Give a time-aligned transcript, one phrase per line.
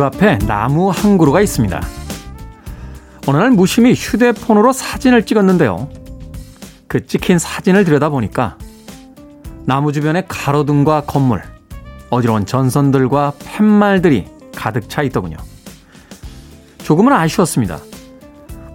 [0.00, 1.78] 집 앞에 나무 한 그루가 있습니다.
[3.26, 5.90] 어느 날 무심히 휴대폰으로 사진을 찍었는데요.
[6.88, 8.56] 그 찍힌 사진을 들여다보니까
[9.66, 11.42] 나무 주변의 가로등과 건물,
[12.08, 14.24] 어지러운 전선들과 팻말들이
[14.56, 15.36] 가득 차 있더군요.
[16.78, 17.78] 조금은 아쉬웠습니다.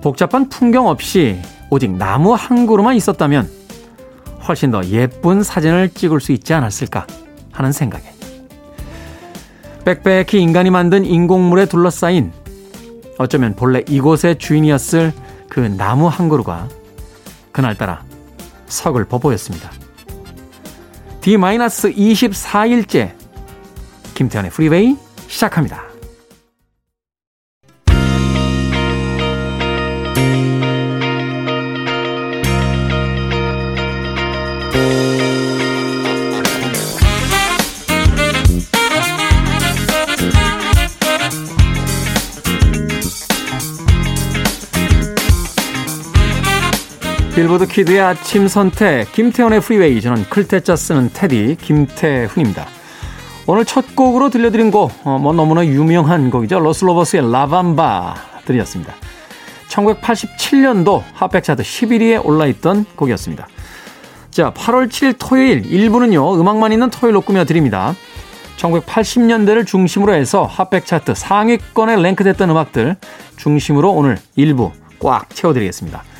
[0.03, 3.49] 복잡한 풍경 없이 오직 나무 한 그루만 있었다면
[4.47, 7.07] 훨씬 더 예쁜 사진을 찍을 수 있지 않았을까
[7.51, 8.14] 하는 생각에
[9.85, 12.33] 빽빽히 인간이 만든 인공물에 둘러싸인
[13.17, 15.13] 어쩌면 본래 이곳의 주인이었을
[15.47, 16.67] 그 나무 한 그루가
[17.51, 18.03] 그날따라
[18.65, 19.71] 서글퍼 보였습니다.
[21.21, 23.13] D-24일째
[24.15, 24.97] 김태현의 프리웨이
[25.27, 25.94] 시작합니다.
[47.35, 52.65] 빌보드 Kid의 아침 선택 김태훈의 Freeway 저는 클 태 자 쓰는 테디 김태훈입니다.
[53.45, 56.61] 오늘 첫 곡으로 들려드린 곡, 어, 뭐 너무나 유명한 곡이죠.
[56.61, 58.93] 로스 로보스의 La Bamba 들으셨습니다.
[59.67, 63.49] 1987년도 핫백 차트 11위에 올라있던 곡이었습니다.
[64.31, 67.95] 자, 8월 7일 토요일 1부는요, 음악만 있는 토요일로 꾸며드립니다.
[68.55, 72.95] 1980년대를 중심으로 해서 핫백 차트 상위권에 랭크됐던 음악들
[73.35, 76.14] 중심으로 오늘 1부 꽉 채워드리겠습니다.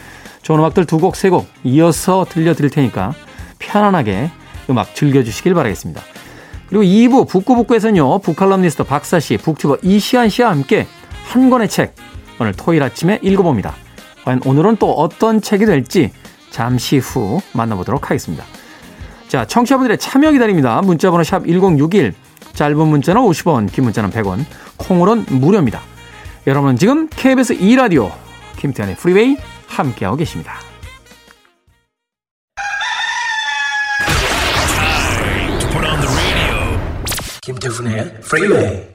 [0.45, 3.13] 좋은 음악들 두 곡, 세 곡 이어서 들려드릴 테니까
[3.57, 4.29] 편안하게
[4.69, 6.01] 음악 즐겨주시길 바라겠습니다.
[6.69, 8.19] 그리고 2부 북구북구에서는요.
[8.19, 10.85] 북칼럼니스트 박사씨, 북튜버 이시안 씨와 함께
[11.25, 11.95] 한 권의 책
[12.39, 13.73] 오늘 토요일 아침에 읽어봅니다.
[14.23, 16.11] 과연 오늘은 또 어떤 책이 될지
[16.51, 18.43] 잠시 후 만나보도록 하겠습니다.
[19.27, 20.79] 자, 청취자분들의 참여 기다립니다.
[20.81, 22.13] 문자번호 샵 1061,
[22.53, 24.45] 짧은 문자는 50원, 긴 문자는 100원,
[24.77, 25.81] 콩으로는 무료입니다.
[26.45, 28.11] 여러분은 지금 KBS 2라디오
[28.57, 29.37] 김태훈의 Freeway
[29.77, 30.59] 함께하고 계십니다.
[37.41, 38.94] 김태훈의 Freeway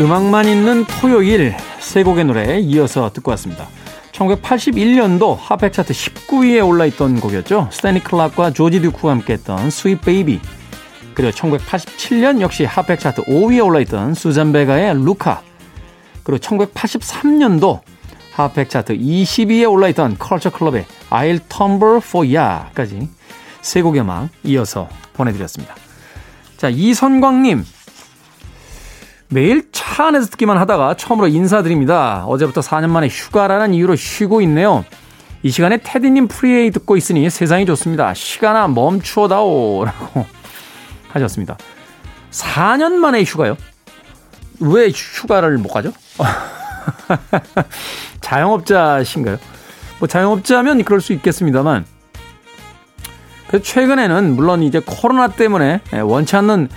[0.00, 3.68] 음악만 있는 토요일 세 곡의 노래 이어서 듣고 왔습니다.
[4.12, 7.68] 1981년도 핫백 차트 19위에 올라있던 곡이었죠.
[7.70, 10.40] 스탠리 클락과 조지 듀크가 함께했던 Sweet Baby
[11.14, 15.42] 그리고 1987년 역시 핫백 차트 5위에 올라있던 수잔 베가의 Luka
[16.22, 17.80] 그리고 1983년도
[18.32, 23.08] 핫백 차트 22위에 올라있던 컬처 클럽의 I'll Tumble For Ya까지
[23.60, 25.74] 세 곡의 음악 이어서 보내드렸습니다.
[26.56, 27.64] 자 이선광님
[29.32, 32.24] 매일 차 안에서 듣기만 하다가 처음으로 인사드립니다.
[32.26, 34.84] 어제부터 4년 만에 휴가라는 이유로 쉬고 있네요.
[35.42, 38.12] 이 시간에 테디님 Freeway 듣고 있으니 세상이 좋습니다.
[38.12, 39.86] 시간아 멈추어다오.
[39.86, 40.26] 라고
[41.08, 41.56] 하셨습니다.
[42.30, 43.56] 4년 만에 휴가요?
[44.60, 45.92] 왜 휴가를 못 가죠?
[48.20, 49.38] 자영업자신가요?
[49.98, 51.86] 뭐 자영업자면 그럴 수 있겠습니다만
[53.62, 56.68] 최근에는 물론 이제 코로나 때문에 원치 않는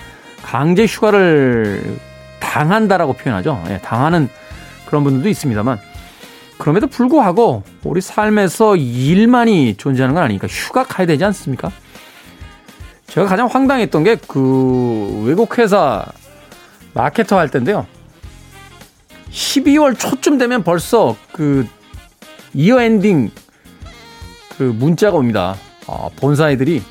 [0.42, 2.00] 강제 휴가를
[2.40, 3.64] 당한다라고 표현하죠.
[3.70, 4.30] 예, 당하는
[4.86, 5.80] 그런 분들도 있습니다만
[6.58, 11.72] 그럼에도 불구하고 우리 삶에서 일만이 존재하는 건 아니니까 휴가 가야 되지 않습니까?
[13.08, 16.06] 제가 가장 황당했던 게 그 외국 회사
[16.94, 17.86] 마케터 할 때인데요.
[19.32, 21.68] 12월 초쯤 되면 벌써 그
[22.54, 23.32] year ending
[24.58, 25.56] 그 문자가 옵니다.
[25.88, 26.82] 어, 본사애들이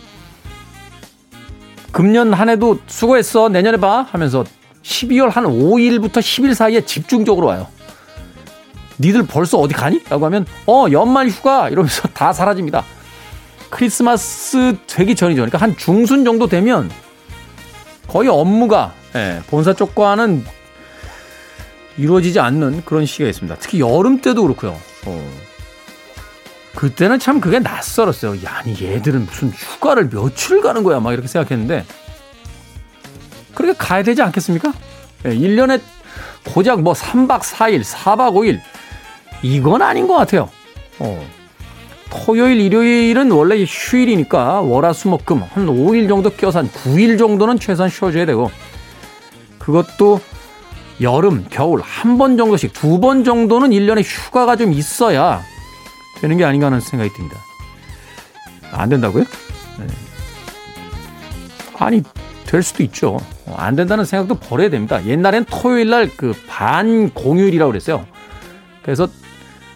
[1.91, 4.44] 금년 한 해도 수고했어 내년에 봐 하면서
[4.84, 7.66] 12월 한 5일부터 10일 사이에 집중적으로 와요.
[8.98, 10.02] 니들 벌써 어디 가니?
[10.08, 12.84] 라고 하면 어 연말 휴가 이러면서 다 사라집니다.
[13.70, 15.40] 크리스마스 되기 전이죠.
[15.40, 16.90] 그러니까 한 중순 정도 되면
[18.06, 20.44] 거의 업무가 예, 본사 쪽과는
[21.96, 23.56] 이루어지지 않는 그런 시기가 있습니다.
[23.58, 24.78] 특히 여름 때도 그렇고요.
[25.06, 25.31] 어.
[26.76, 28.44] 그때는 참 그게 낯설었어요.
[28.44, 30.98] 야, 아니 얘들은 무슨 휴가를 며칠 가는 거야?
[31.00, 31.84] 막 이렇게 생각했는데
[33.55, 34.73] 그렇게 가야 되지 않겠습니까?
[35.27, 35.81] 예, 1년에
[36.53, 38.61] 고작 뭐 3박 4일, 4박 5일
[39.43, 40.51] 이건 아닌 것 같아요.
[40.99, 41.27] 어.
[42.11, 48.51] 토요일, 일요일은 원래 휴일이니까 월화수목금 한 5일 정도 껴서 한 9일 정도는 최소한 쉬어줘야 되고
[49.59, 50.21] 그것도
[51.01, 55.43] 여름, 겨울 한 번 정도씩 두 번 정도는 1년에 휴가가 좀 있어야
[56.21, 57.37] 되는 게 아닌가 하는 생각이 듭니다.
[58.71, 59.25] 안 된다고요?
[59.79, 59.87] 네.
[61.79, 62.03] 아니
[62.55, 63.19] 될 수도 있죠.
[63.47, 65.05] 어, 안 된다는 생각도 버려야 됩니다.
[65.05, 68.06] 옛날엔 토요일 날 그 반 공휴일이라고 그랬어요.
[68.85, 69.09] 그래서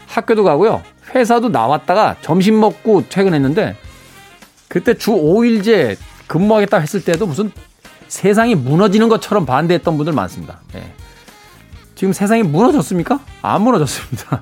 [0.07, 0.85] 학교도 가고요.
[1.13, 3.77] 회사도 나왔다가 점심 먹고 퇴근했는데
[4.69, 5.97] 그때 주 5일제
[6.29, 7.51] 근무하겠다 했을 때도 무슨
[8.07, 10.61] 세상이 무너지는 것처럼 반대했던 분들 많습니다.
[10.77, 10.93] 예.
[11.97, 13.19] 지금 세상이 무너졌습니까?
[13.43, 14.41] 안 무너졌습니다.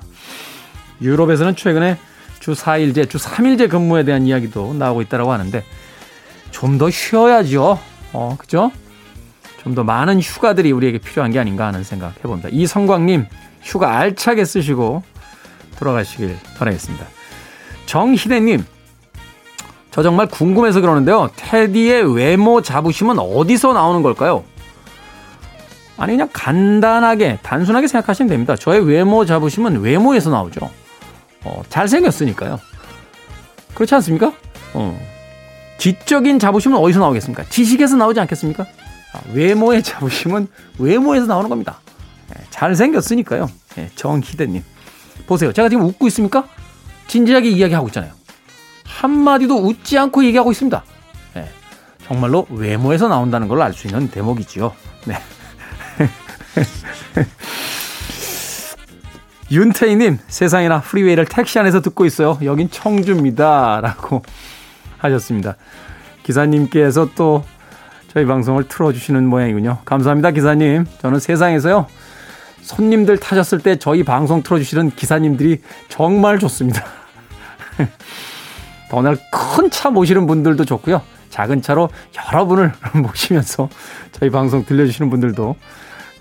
[1.01, 1.97] 유럽에서는 최근에
[2.39, 5.63] 주 4일제, 주 3일제 근무에 대한 이야기도 나오고 있다고 하는데
[6.51, 7.79] 좀 더 쉬어야죠.
[8.13, 8.71] 어, 그죠?
[9.63, 12.49] 좀 더 많은 휴가들이 우리에게 필요한 게 아닌가 하는 생각 해봅니다.
[12.51, 13.25] 이성광님,
[13.63, 15.03] 휴가 알차게 쓰시고
[15.77, 17.05] 돌아가시길 바라겠습니다.
[17.85, 18.65] 정희대님,
[19.91, 21.29] 저 정말 궁금해서 그러는데요.
[21.35, 24.43] 테디의 외모 자부심은 어디서 나오는 걸까요?
[25.97, 28.55] 아니, 그냥 간단하게, 단순하게 생각하시면 됩니다.
[28.55, 30.69] 저의 외모 자부심은 외모에서 나오죠.
[31.43, 32.59] 어, 잘생겼으니까요.
[33.73, 34.31] 그렇지 않습니까?
[34.73, 35.16] 어.
[35.77, 37.45] 지적인 자부심은 어디서 나오겠습니까?
[37.49, 38.65] 지식에서 나오지 않겠습니까?
[39.13, 40.47] 아, 외모의 자부심은
[40.79, 41.79] 외모에서 나오는 겁니다.
[42.35, 43.49] 네, 잘생겼으니까요.
[43.75, 44.63] 네, 정희대님.
[45.27, 45.53] 보세요.
[45.53, 46.47] 제가 지금 웃고 있습니까?
[47.07, 48.11] 진지하게 이야기하고 있잖아요.
[48.85, 50.83] 한마디도 웃지 않고 얘기하고 있습니다.
[51.35, 51.49] 네,
[52.05, 54.73] 정말로 외모에서 나온다는 걸 알 수 있는 대목이지요.
[55.05, 55.15] 네.
[59.49, 62.37] 윤태희님, 세상에나 프리웨이를 택시 안에서 듣고 있어요.
[62.43, 63.79] 여긴 청주입니다.
[63.81, 64.21] 라고
[64.97, 65.55] 하셨습니다.
[66.23, 67.43] 기사님께서 또
[68.13, 69.79] 저희 방송을 틀어주시는 모양이군요.
[69.85, 70.85] 감사합니다, 기사님.
[70.99, 71.87] 저는 세상에서요,
[72.61, 76.83] 손님들 타셨을 때 저희 방송 틀어주시는 기사님들이 정말 좋습니다.
[78.91, 81.01] 오늘 큰차 모시는 분들도 좋고요.
[81.29, 81.89] 작은 차로
[82.27, 83.69] 여러분을 모시면서
[84.11, 85.55] 저희 방송 들려주시는 분들도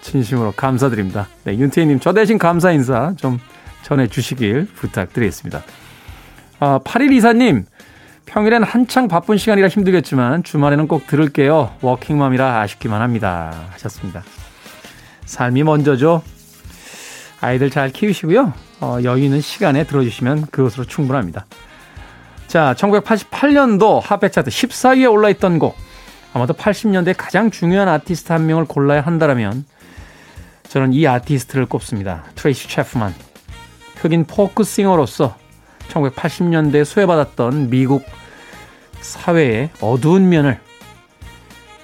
[0.03, 1.29] 진심으로 감사드립니다.
[1.45, 3.41] 네, 윤태희님, 저 대신 감사 인사 좀
[3.83, 5.63] 전해 주시길 부탁드리겠습니다.
[6.61, 7.65] 아, 8124님,
[8.27, 11.75] 평일엔 한창 바쁜 시간이라 힘들겠지만 주말에는 꼭 들을게요.
[11.81, 13.67] 워킹맘이라 아쉽기만 합니다.
[13.71, 14.25] 하셨습니다.
[15.25, 16.23] 삶이 먼저죠.
[17.41, 18.53] 아이들 잘 키우시고요.
[18.81, 21.47] 어, 여유 있는 시간에 들어주시면 그것으로 충분합니다.
[22.47, 25.77] 자, 1988년도 핫백 차트 14위에 올라있던 곡.
[26.35, 29.65] 아마도 80년대 가장 중요한 아티스트 한 명을 골라야 한다면
[30.69, 32.25] 저는 이 아티스트를 꼽습니다.
[32.35, 33.15] 트레이시 채프먼.
[33.97, 35.37] 흑인 포크 싱어로서
[35.91, 38.05] 1980년대에 수혜받았던 미국
[39.01, 40.59] 사회의 어두운 면을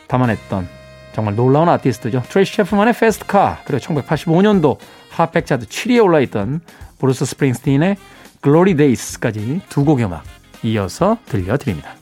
[0.08, 0.68] 담아냈던
[1.14, 2.22] 정말 놀라운 아티스트죠.
[2.28, 4.78] 트레이시 채프먼의 Fast Car 그리고 1985년도
[5.10, 6.60] 핫백 차트 7위에 올라있던
[6.98, 7.96] 브루스 스프링스틴의
[8.40, 10.24] Glory Days까지 두 곡의 음악
[10.62, 12.01] 이어서 들려드립니다.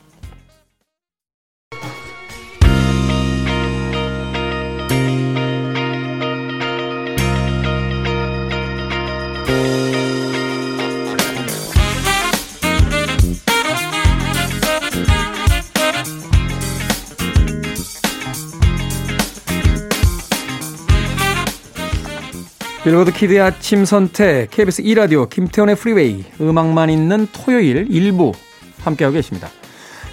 [22.83, 28.31] 빌보드 Kid의 아침 선택 KBS 2라디오 김태훈의 Freeway 음악만 있는 토요일 1부
[28.79, 29.49] 함께하고 계십니다.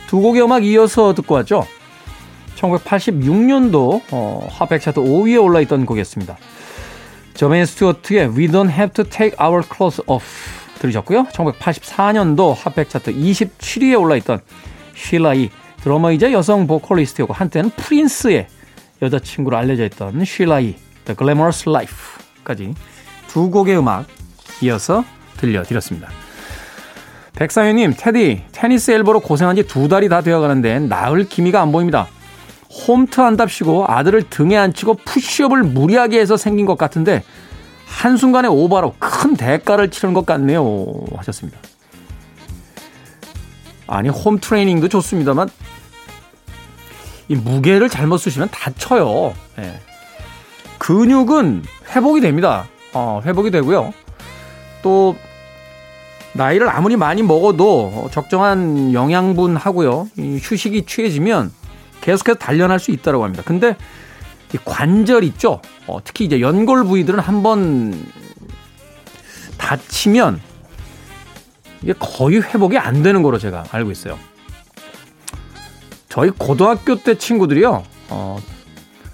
[0.07, 1.67] 두 곡의 음악 이어서 듣고 왔죠.
[2.57, 6.37] 1986년도 어, 핫백 차트 5위에 올라있던 곡이었습니다.
[7.33, 10.27] 저메인 스튜어트의 We Don't Have to Take Our Clothes Off
[10.81, 11.25] 들으셨고요.
[11.25, 14.41] 1984년도 핫백 차트 27위에 올라있던
[14.95, 15.49] 쉴라 E
[15.81, 18.47] 드러머이자 여성 보컬리스트였고 한때는 프린스의
[19.01, 20.75] 여자친구로 알려져 있던 쉴라이
[21.07, 22.75] The Glamorous Life 까지
[23.29, 24.07] 두 곡의 음악
[24.63, 25.05] 이어서
[25.37, 26.09] 들려드렸습니다.
[27.37, 32.09] 백상현님, 테디, 테니스 엘보로 고생한 지 두 달이 다 되어 가는데 나을 기미가 안 보입니다.
[32.89, 37.23] 홈트 한답시고 아들을 등에 앉히고 푸시업을 무리하게 해서 생긴 것 같은데
[37.87, 40.85] 한순간에 오바로 큰 대가를 치르는 것 같네요.
[41.17, 41.59] 하셨습니다.
[43.87, 45.49] 아니, 홈 트레이닝도 좋습니다만
[47.29, 49.35] 이 무게를 잘못 쓰시면 다쳐요.
[49.57, 49.81] 네.
[50.89, 51.65] 근육은
[51.95, 52.67] 회복이 됩니다.
[52.95, 53.93] 어, 회복이 되고요.
[54.81, 55.17] 또
[56.33, 60.09] 나이를 아무리 많이 먹어도 적정한 영양분 하고요.
[60.17, 61.53] 휴식이 취해지면
[62.01, 63.43] 계속해서 단련할 수 있다고 합니다.
[63.45, 63.77] 근데
[64.55, 65.61] 이 관절 있죠.
[65.87, 68.07] 어, 특히 이제 연골 부위들은 한번
[69.59, 70.41] 다치면
[71.83, 74.19] 이게 거의 회복이 안 되는 거로 제가 알고 있어요.
[76.09, 77.85] 저희 고등학교 때 친구들이요.
[78.09, 78.39] 어,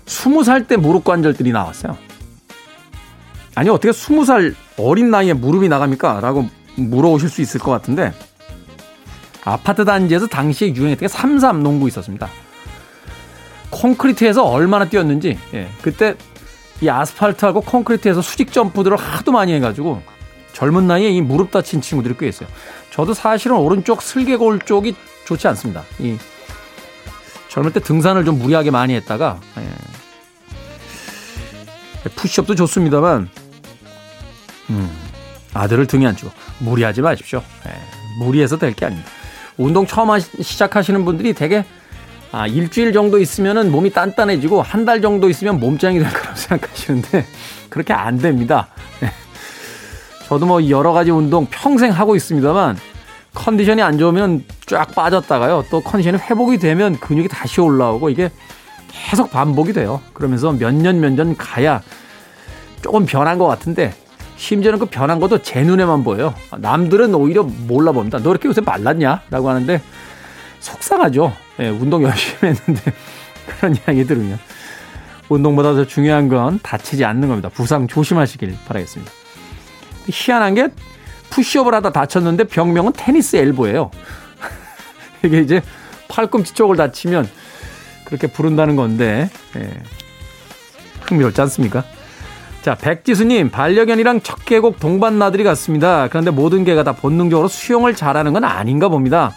[0.06, 1.96] 20살 때 무릎 관절들이 나왔어요.
[3.54, 6.20] 아니, 어떻게 20살 어린 나이에 무릎이 나갑니까?
[6.20, 8.12] 라고 물어오실 수 있을 것 같은데,
[9.44, 12.28] 아파트 단지에서 당시에 유행했던 게33 농구 있었습니다.
[13.70, 16.16] 콘크리트에서 얼마나 뛰었는지, 예, 그때
[16.80, 20.02] 이 아스팔트하고 콘크리트에서 수직 점프들을 하도 많이 해가지고
[20.52, 22.48] 젊은 나이에 이 무릎 다친 친구들이 꽤 있어요.
[22.90, 24.94] 저도 사실은 오른쪽 슬개골 쪽이
[25.24, 25.82] 좋지 않습니다.
[25.98, 26.16] 이
[27.54, 29.64] 젊을 때 등산을 좀 무리하게 많이 했다가 예.
[32.16, 33.28] 푸시업도 좋습니다만
[34.70, 34.90] 음,
[35.54, 37.42] 아들을 등에 안고 무리하지 마십시오.
[37.68, 37.72] 예.
[38.18, 39.08] 무리해서 될 게 아닙니다.
[39.56, 41.64] 운동 처음 하시, 시작하시는 분들이 되게
[42.32, 47.24] 아, 일주일 정도 있으면 몸이 단단해지고 한 달 정도 있으면 몸짱이 될 거라고 생각하시는데
[47.70, 48.66] 그렇게 안 됩니다.
[49.04, 49.12] 예.
[50.26, 52.76] 저도 뭐 여러 가지 운동 평생 하고 있습니다만
[53.34, 55.64] 컨디션이 안 좋으면 쫙 빠졌다가요.
[55.70, 58.30] 또 컨디션이 회복이 되면 근육이 다시 올라오고 이게
[58.90, 60.00] 계속 반복이 돼요.
[60.12, 61.82] 그러면서 몇 년 몇 년 가야
[62.82, 63.94] 조금 변한 것 같은데
[64.36, 66.34] 심지어는 그 변한 것도 제 눈에만 보여요.
[66.58, 68.18] 남들은 오히려 몰라 봅니다.
[68.22, 69.22] 너 이렇게 요새 말랐냐?
[69.30, 69.80] 라고 하는데
[70.60, 71.32] 속상하죠.
[71.60, 72.92] 예, 운동 열심히 했는데
[73.46, 74.38] 그런 이야기 들으면.
[75.28, 77.48] 운동보다 더 중요한 건 다치지 않는 겁니다.
[77.48, 79.10] 부상 조심하시길 바라겠습니다.
[80.10, 80.68] 희한한 게
[81.30, 83.90] 푸시업을 하다 다쳤는데 병명은 테니스 엘보예요.
[85.24, 85.62] 이게 이제
[86.08, 87.28] 팔꿈치 쪽을 다치면
[88.04, 89.70] 그렇게 부른다는 건데 예.
[91.02, 91.84] 흥미롭지 않습니까?
[92.62, 96.08] 자, 백지수님, 반려견이랑 첫 계곡 동반 나들이 갔습니다.
[96.08, 99.34] 그런데 모든 개가 다 본능적으로 수영을 잘하는 건 아닌가 봅니다.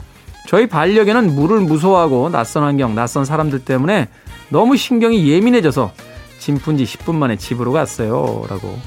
[0.48, 4.08] 저희 반려견은 물을 무서워하고 낯선 환경, 낯선 사람들 때문에
[4.50, 5.92] 너무 신경이 예민해져서
[6.40, 8.46] 짐 푼 지 10분 만에 집으로 갔어요.
[8.48, 8.80] 라고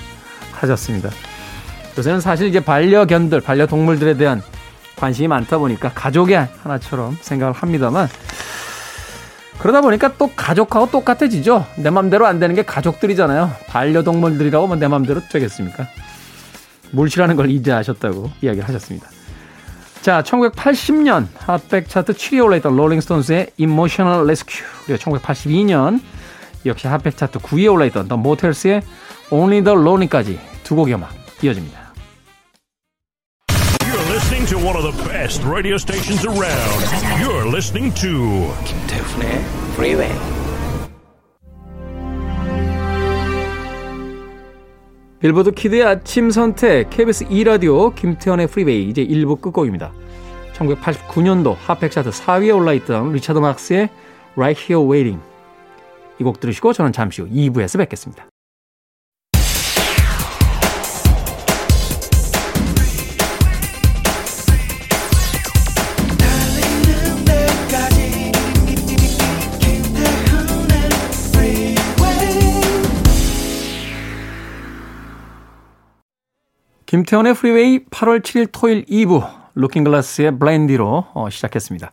[0.52, 1.10] 하셨습니다.
[1.98, 4.40] 요새는 사실 이제 반려견들, 반려동물들에 대한
[5.00, 8.08] 관심이 많다 보니까 가족의 하나처럼 생각을 합니다만
[9.58, 11.66] 그러다 보니까 또 가족하고 똑같아지죠.
[11.76, 13.50] 내 맘대로 안 되는 게 가족들이잖아요.
[13.66, 15.86] 반려동물들이라고 하면 내 맘대로 되겠습니까?
[16.92, 19.08] 물실하는 걸 이제 아셨다고 이야기를 하셨습니다.
[20.00, 26.00] 자, 1980년 핫백 차트 7위에 올라있던 롤링스톤스의 Emotional Rescue 그리고 1982년
[26.64, 28.82] 역시 핫백 차트 9위에 올라있던 The Motels의
[29.30, 31.10] Only the Lonely까지 두 곡의 음악
[31.42, 31.79] 이어집니다.
[34.40, 36.80] Listening to one of the best radio stations around.
[37.20, 39.44] You're listening to 김태훈의
[39.74, 40.10] Freeway.
[45.20, 49.92] 빌보드 Kid의 아침 선택 KBS 2 라디오 김태훈의 Freeway 이제 1부 끝곡입니다.
[50.54, 53.90] 1989년도 핫백 차트 4위에 올라있던 리차드 막스의
[54.36, 55.22] Right Here Waiting
[56.18, 58.29] 이 곡 들으시고 저는 잠시 후 2부에서 뵙겠습니다.
[76.90, 81.92] 김태원의 프리웨이 8월 7일 토요일 2부 루킹글라스의 블렌디로 어, 시작했습니다.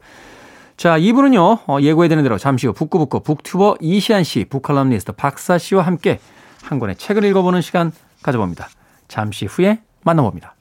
[0.76, 1.60] 자, 2부는요.
[1.68, 6.20] 어, 예고해드린 대로 잠시 후 북구북구 북튜버 이시안 씨, 북칼럼니스트 박사 씨와 함께
[6.64, 7.92] 한 권의 책을 읽어보는 시간
[8.24, 8.70] 가져봅니다.
[9.08, 10.56] 잠시 후에 만나봅니다.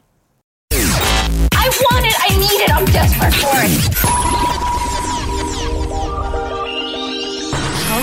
[0.74, 2.16] I want it.
[2.20, 2.70] I need it.
[2.74, 3.72] I'm desperate for it.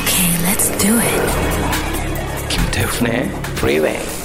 [0.02, 2.50] Okay, let's do it.
[2.50, 4.23] 김태훈의 Freeway.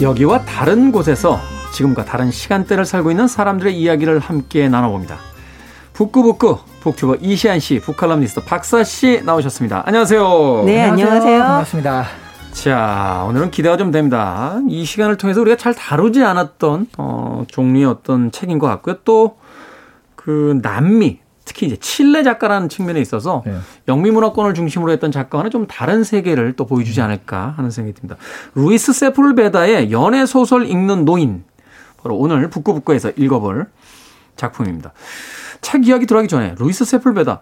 [0.00, 1.40] 여기와 다른 곳에서
[1.72, 5.16] 지금과 다른 시간대를 살고 있는 사람들의 이야기를 함께 나눠봅니다.
[5.92, 9.82] 북구북구 북튜버 이시안 씨, 북칼럼니스트 박사 씨 나오셨습니다.
[9.86, 10.62] 안녕하세요.
[10.66, 11.38] 네, 안녕하세요.
[11.42, 12.04] 반갑습니다.
[12.52, 14.58] 자, 오늘은 기대가 좀 됩니다.
[14.68, 18.96] 이 시간을 통해서 우리가 잘 다루지 않았던 어, 종류의 어떤 책인 것 같고요.
[19.04, 19.36] 또
[20.26, 21.20] 그 남미,
[21.56, 23.56] 특히 이제 칠레 작가라는 측면에 있어서 네.
[23.88, 28.16] 영미 문화권을 중심으로 했던 작가와는 좀 다른 세계를 또 보여주지 않을까 하는 생각이 듭니다.
[28.54, 31.44] 루이스 세풀베다의 연애 소설 읽는 노인
[32.02, 33.68] 바로 오늘 북구북구에서 읽어볼
[34.36, 34.92] 작품입니다.
[35.62, 37.40] 책 이야기 들어가기 전에 루이스 세풀베다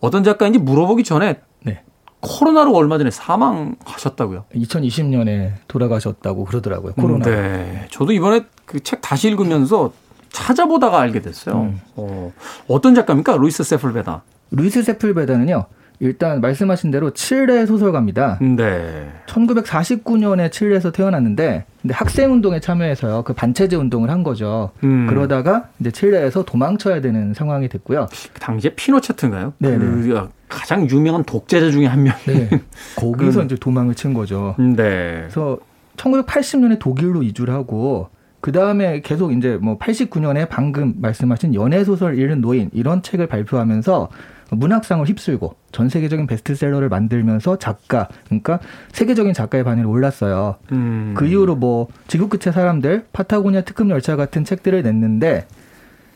[0.00, 1.82] 어떤 작가인지 물어보기 전에 네.
[2.20, 4.46] 코로나로 얼마 전에 사망하셨다고요?
[4.54, 6.94] 2020년에 돌아가셨다고 그러더라고요.
[6.94, 7.26] 코로나.
[7.26, 7.86] 네.
[7.90, 9.92] 저도 이번에 그 책 다시 읽으면서
[10.34, 11.62] 찾아보다가 알게 됐어요.
[11.62, 11.80] 음.
[11.96, 12.32] 어,
[12.68, 13.36] 어떤 작가입니까?
[13.36, 14.22] 루이스 세풀베다.
[14.50, 15.64] 루이스 세플베다는요.
[16.00, 18.38] 일단 말씀하신 대로 칠레 소설가입니다.
[18.42, 19.08] 네.
[19.26, 23.22] 1949년에 칠레에서 태어났는데 근데 학생 운동에 참여해서요.
[23.22, 24.72] 그 반체제 운동을 한 거죠.
[24.82, 25.06] 음.
[25.08, 28.08] 그러다가 이제 칠레에서 도망쳐야 되는 상황이 됐고요.
[28.32, 29.52] 그 당시에 피노체트인가요?
[29.58, 32.12] 네, 그 가장 유명한 독재자 중에 한 명.
[32.26, 32.50] 네.
[32.96, 34.56] 거기서 그- 이제 도망을 친 거죠.
[34.58, 34.74] 네.
[35.22, 35.58] 그래서
[35.96, 38.08] 1980년에 독일로 이주를 하고
[38.44, 44.10] 그 다음에 계속 이제 뭐 89년에 방금 말씀하신 연애 소설 읽는 노인 이런 책을 발표하면서
[44.50, 48.60] 문학상을 휩쓸고 전 세계적인 베스트셀러를 만들면서 작가 그러니까
[48.92, 50.56] 세계적인 작가의 반열에 올랐어요.
[50.72, 51.14] 음.
[51.16, 55.46] 그 이후로 뭐 지구 끝의 사람들, 파타고니아 특급 열차 같은 책들을 냈는데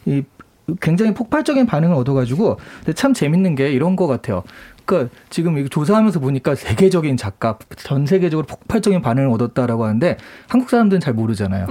[0.04, 0.22] 이
[0.80, 4.42] 굉장히 폭발적인 반응을 얻어가지고 근데 참 재밌는 게 이런 것 같아요.
[4.84, 10.16] 그러니까 지금 이거 조사하면서 보니까 세계적인 작가 전 세계적으로 폭발적인 반응을 얻었다라고 하는데
[10.48, 11.66] 한국 사람들은 잘 모르잖아요.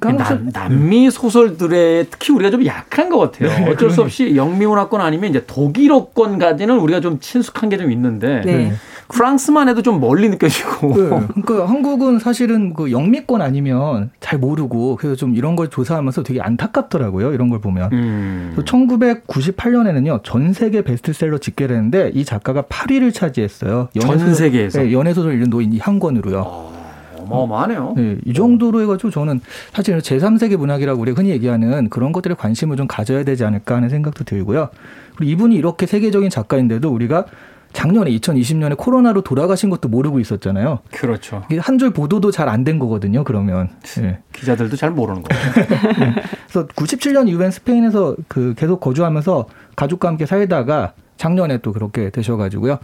[0.00, 3.48] 그러니까 한국 사- 남, 남미 소설들에 특히 우리가 좀 약한 것 같아요.
[3.50, 8.40] 네, 어쩔 수 그러니- 없이 영미문화권 아니면 이제 독일어권까지는 우리가 좀 친숙한 게 좀 있는데
[8.44, 8.72] 네.
[9.12, 11.08] 프랑스만 해도 좀 멀리 느껴지고 네.
[11.42, 17.32] 그러니까 한국은 사실은 그 영미권 아니면 잘 모르고 그래서 좀 이런 걸 조사하면서 되게 안타깝더라고요.
[17.32, 17.90] 이런 걸 보면.
[17.92, 18.54] 음.
[18.64, 21.80] 1998년에는요 전 세계 베스트셀러 집계를
[22.14, 23.88] 이 작가가 8위를 차지했어요.
[23.98, 24.82] 전 연애소설- 세계에서?
[24.82, 26.70] 네, 연애소설 읽는 노인 이한 권으로요.
[27.18, 27.94] 어마어마하네요.
[27.96, 29.40] 네, 이 정도로 해가지고 저는
[29.72, 34.24] 사실 제3세계 문학이라고 우리가 흔히 얘기하는 그런 것들에 관심을 좀 가져야 되지 않을까 하는 생각도
[34.24, 34.68] 들고요.
[35.16, 37.26] 그리고 이분이 이렇게 세계적인 작가인데도 우리가
[37.72, 40.80] 작년에 2020년에 코로나로 돌아가신 것도 모르고 있었잖아요.
[40.90, 41.44] 그렇죠.
[41.60, 43.24] 한 줄 보도도 잘 안 된 거거든요.
[43.24, 43.68] 그러면.
[44.00, 44.18] 예.
[44.32, 45.42] 기자들도 잘 모르는 거예요.
[46.48, 49.46] 그래서 97년 이후엔 스페인에서 그 계속 거주하면서
[49.76, 52.78] 가족과 함께 살다가 작년에 또 그렇게 되셔가지고요.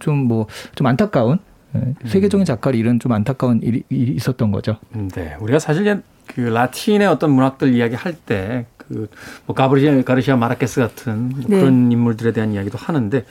[0.00, 1.38] 좀 뭐 좀 안타까운
[1.76, 4.76] 예, 세계적인 작가를 잃은 좀 안타까운 일이, 있었던 거죠.
[4.92, 11.40] 네, 우리가 사실 그 라틴의 어떤 문학들 이야기 할때 그뭐 가브리엘 가르시아 마르케스 같은 뭐
[11.48, 11.58] 네.
[11.60, 13.24] 그런 인물들에 대한 이야기도 하는데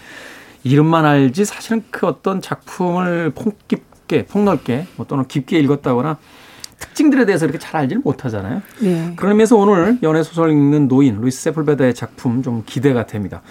[0.64, 6.18] 이름만 알지 사실은 그 어떤 작품을 폭 깊게 폭넓게 뭐 또는 깊게 읽었다거나
[6.80, 8.62] 특징들에 대해서 이렇게 잘 알지는 못하잖아요.
[8.82, 9.14] 네.
[9.16, 13.42] 그런 의미에서 오늘 연애 소설 읽는 노인 루이스 세풀베다의 작품 좀 기대가 됩니다.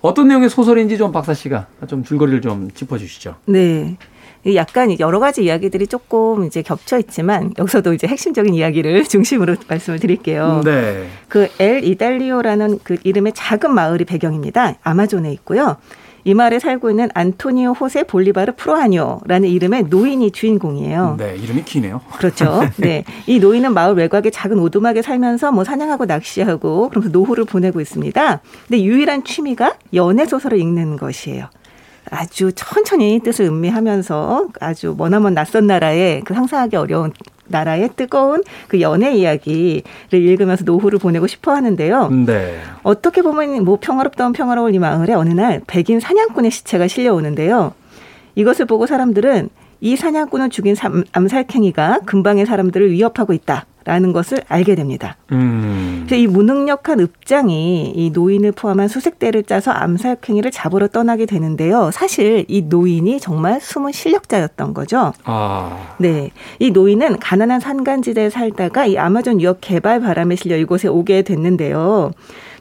[0.00, 3.36] 어떤 내용의 소설인지 좀 박사 씨가 좀 줄거리를 좀 짚어주시죠.
[3.46, 3.96] 네.
[4.46, 9.98] 이 약간 여러 가지 이야기들이 조금 이제 겹쳐 있지만 여기서도 이제 핵심적인 이야기를 중심으로 말씀을
[9.98, 10.60] 드릴게요.
[10.64, 11.08] 네.
[11.28, 14.74] 그 엘 이달리오라는 그 이름의 작은 마을이 배경입니다.
[14.82, 15.76] 아마존에 있고요.
[16.24, 21.16] 이 마을에 살고 있는 안토니오 호세 볼리바르 프로하뇨라는 이름의 노인이 주인공이에요.
[21.18, 22.00] 네, 이름이 기네요.
[22.16, 22.62] 그렇죠.
[22.78, 23.04] 네.
[23.26, 28.40] 이 노인은 마을 외곽의 작은 오두막에 살면서 뭐 사냥하고 낚시하고 그러면서 노후를 보내고 있습니다.
[28.68, 31.48] 근데 유일한 취미가 연애 소설을 읽는 것이에요.
[32.10, 37.12] 아주 천천히 뜻을 음미하면서 아주 머나먼 낯선 나라에 그 상상하기 어려운
[37.46, 42.08] 나라의 뜨거운 그 연애 이야기를 읽으면서 노후를 보내고 싶어 하는데요.
[42.26, 42.58] 네.
[42.82, 47.74] 어떻게 보면 뭐 평화롭다면 평화로운 이 마을에 어느 날 백인 사냥꾼의 시체가 실려오는데요.
[48.34, 49.48] 이것을 보고 사람들은
[49.80, 55.16] 이 사냥꾼을 죽인 삼- 암살행위가 근방의 사람들을 위협하고 있다 라는 것을 알게 됩니다.
[55.32, 56.06] 음.
[56.10, 61.90] 이 무능력한 읍장이 이 노인을 포함한 수색 대를 짜서 암살행위를 잡으러 떠나게 되는데요.
[61.92, 65.12] 사실 이 노인이 정말 숨은 실력자였던 거죠.
[65.24, 65.94] 아.
[65.98, 66.30] 네.
[66.58, 72.12] 이 노인은 가난한 산간지대에 살다가 이 아마존 유역 개발 바람에 실려 이곳에 오게 됐는데요.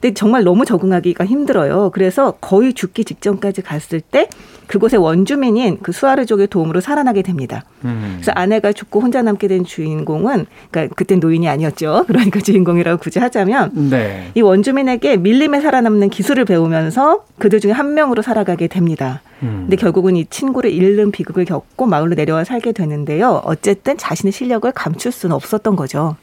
[0.04, 1.92] 근데 정말 너무 적응하기가 힘들어요.
[1.94, 4.28] 그래서 거의 죽기 직전까지 갔을 때
[4.68, 7.64] 그곳의 원주민인 그 수아르족의 도움으로 살아나게 됩니다.
[7.86, 8.16] 음.
[8.18, 12.04] 그래서 아내가 죽고 혼자 남게 된 주인공은 그러니까 그땐 노인이 아니었죠.
[12.08, 14.30] 그러니까 주인공이라고 굳이 하자면 네.
[14.36, 19.22] 이 원주민에게 밀림에 살아남는 기술을 배우면서 그들 중에 한 명으로 살아가게 됩니다.
[19.42, 19.60] 음.
[19.62, 23.42] 근데 결국은 이 친구를 잃는 비극을 겪고 마을로 내려와 살게 되는데요.
[23.46, 26.18] 어쨌든 자신의 실력을 감출 수는 없었던 거죠.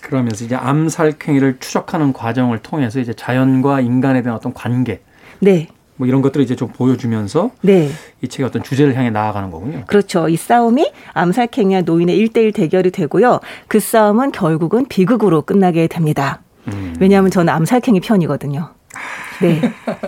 [0.00, 5.00] 그러면서 이제 암살행위를 추적하는 과정을 통해서 이제 자연과 인간에 대한 어떤 관계
[5.40, 5.68] 네.
[5.96, 7.90] 뭐 이런 것들을 이제 좀 보여주면서 네.
[8.22, 9.84] 이 책의 어떤 주제를 향해 나아가는 거군요.
[9.86, 10.30] 그렇죠.
[10.30, 13.40] 이 싸움이 암살행위와 노인의 일대일 대결이 되고요.
[13.68, 16.40] 그 싸움은 결국은 비극으로 끝나게 됩니다.
[16.68, 16.94] 음.
[16.98, 18.70] 왜냐하면 저는 암살행위 편이거든요.
[19.42, 19.60] 네.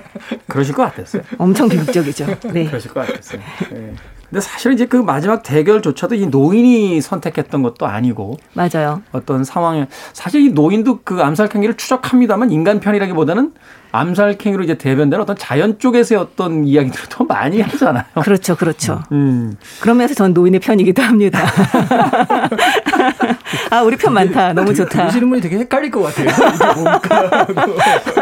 [0.49, 1.23] 그러실 것 같았어요.
[1.37, 2.27] 엄청 비극적이죠.
[2.53, 2.67] 네.
[2.67, 3.41] 그러실 것 같았어요.
[3.71, 3.93] 네.
[4.33, 9.03] 근데 사실 이제 그 마지막 대결조차도 이 노인이 선택했던 것도 아니고 맞아요.
[9.13, 13.53] 어떤 상황에 사실 이 노인도 그 암살 행위를 추적합니다만 인간 편이라기보다는
[13.93, 18.05] 암살행위로 이제 대변되는 어떤 자연 쪽에서의 어떤 이야기들을 더 많이 하잖아요.
[18.23, 18.57] 그렇죠.
[18.57, 19.03] 그렇죠.
[19.13, 19.57] 음.
[19.81, 21.41] 그러면서 전 노인의 편이기도 합니다.
[23.71, 24.55] 아, 우리 편 많다.
[24.55, 25.05] 너무 좋다.
[25.05, 26.29] 보시는 분이 되게 헷갈릴 것 같아요.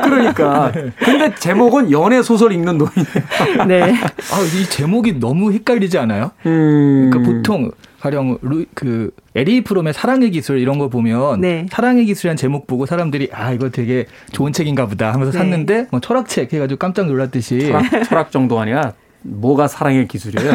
[0.03, 0.73] 그러니까.
[0.99, 3.65] 근데 제목은 연애 소설 읽는 노인이에요.
[3.67, 3.95] 네.
[3.95, 6.33] 아, 이 제목이 너무 헷갈리지 않아요?
[6.47, 7.11] 음.
[7.13, 11.67] 그러니까 보통 가령 루, 그 에리 프롬의 사랑의 기술 이런 거 보면 네.
[11.71, 15.39] 사랑의 기술이란 제목 보고 사람들이 아 이거 되게 좋은 책인가 보다 하면서 네.
[15.39, 20.53] 샀는데 뭐 철학책 해가지고 깜짝 놀랐듯이 철학, 철학 정도 아니라 뭐가 사랑의 기술이에요?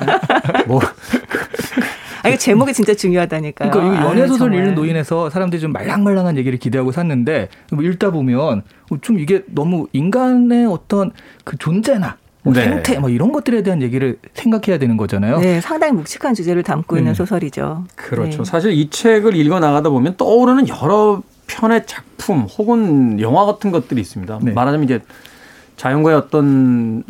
[0.66, 0.80] 뭐
[2.22, 3.70] 아, 이거 제목이 진짜 중요하다니까요.
[3.70, 4.54] 그러니까 이거 연애 아, 소설.
[4.54, 8.62] 읽는 노인에서 사람들이 좀 말랑말랑한 얘기를 기대하고 샀는데 뭐 읽다 보면
[9.02, 11.12] 좀 이게 너무 인간의 어떤
[11.44, 12.64] 그 존재나 뭐 네.
[12.64, 15.38] 생태 뭐 이런 것들에 대한 얘기를 생각해야 되는 거잖아요.
[15.40, 17.16] 네, 상당히 묵직한 주제를 담고 있는 네.
[17.16, 17.84] 소설이죠.
[17.96, 18.38] 그렇죠.
[18.38, 18.44] 네.
[18.44, 24.38] 사실 이 책을 읽어 나가다 보면 떠오르는 여러 편의 작품 혹은 영화 같은 것들이 있습니다.
[24.42, 24.52] 네.
[24.52, 25.00] 말하자면 이제
[25.76, 27.04] 자연과의 어떤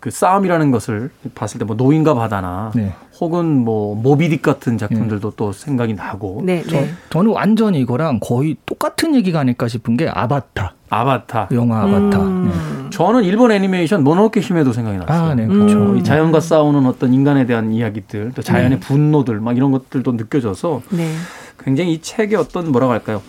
[0.00, 2.92] 그 싸움이라는 것을 봤을 때 뭐 노인과 바다나 네.
[3.20, 6.90] 혹은 뭐 모비딕 같은 작품들도 또 생각이 나고 네, 저, 네.
[7.10, 11.48] 저 는 완전히 이거랑 거의 똑같은 얘기가 아닐까 싶은 게 아바타 아바타.
[11.52, 12.20] 영화 아바타.
[12.20, 12.50] 음.
[12.50, 12.90] 네.
[12.90, 15.30] 저는 일본 애니메이션 모노노케 히메도 생각이 났어요.
[15.30, 15.48] 아, 네, 음.
[15.48, 15.96] 그렇죠.
[15.96, 21.14] 이 자연과 싸우는 어떤 인간에 대한 이야기들, 또 자연의 분노들, 막 이런 것들도 느껴져서 네.
[21.58, 23.22] 굉장히 이 책의 어떤 뭐라고 할까요?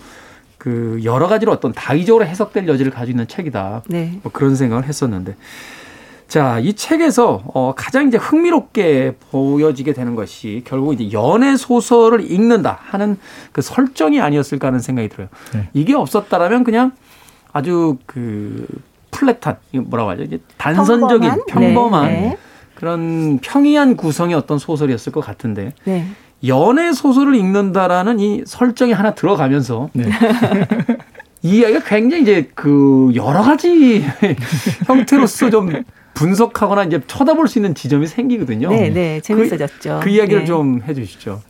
[0.58, 3.84] 그 여러 가지로 어떤 다의적으로 해석될 여지를 가지고 있는 책이다.
[3.88, 4.19] 네.
[4.23, 5.36] 뭐 그런 생각을 했었는데.
[6.28, 12.80] 자, 이 책에서 어, 가장 이제 흥미롭게 보여지게 되는 것이 결국 이제 연애 소설을 읽는다
[12.82, 13.17] 하는
[13.52, 15.28] 그 설정이 아니었을까 하는 생각이 들어요.
[15.54, 15.69] 네.
[15.73, 16.93] 이게 없었다라면 그냥
[17.53, 18.67] 아주 그
[19.11, 20.23] 플랫한 뭐라고 하죠?
[20.57, 21.47] 단선적인 평범한?
[21.47, 22.37] 평범한 네, 네.
[22.75, 26.07] 그런 평이한 구성의 어떤 소설이었을 것 같은데 네.
[26.45, 30.09] 연애 소설을 읽는다라는 이 설정이 하나 들어가면서 네.
[31.43, 34.03] 이 이야기가 굉장히 이제 그 여러 가지
[34.87, 35.83] 형태로서 좀
[36.13, 38.69] 분석하거나 이제 쳐다볼 수 있는 지점이 생기거든요.
[38.69, 39.19] 네, 네.
[39.21, 39.99] 재밌어졌죠.
[39.99, 40.45] 그, 그 이야기를 네.
[40.45, 41.41] 좀 해주시죠.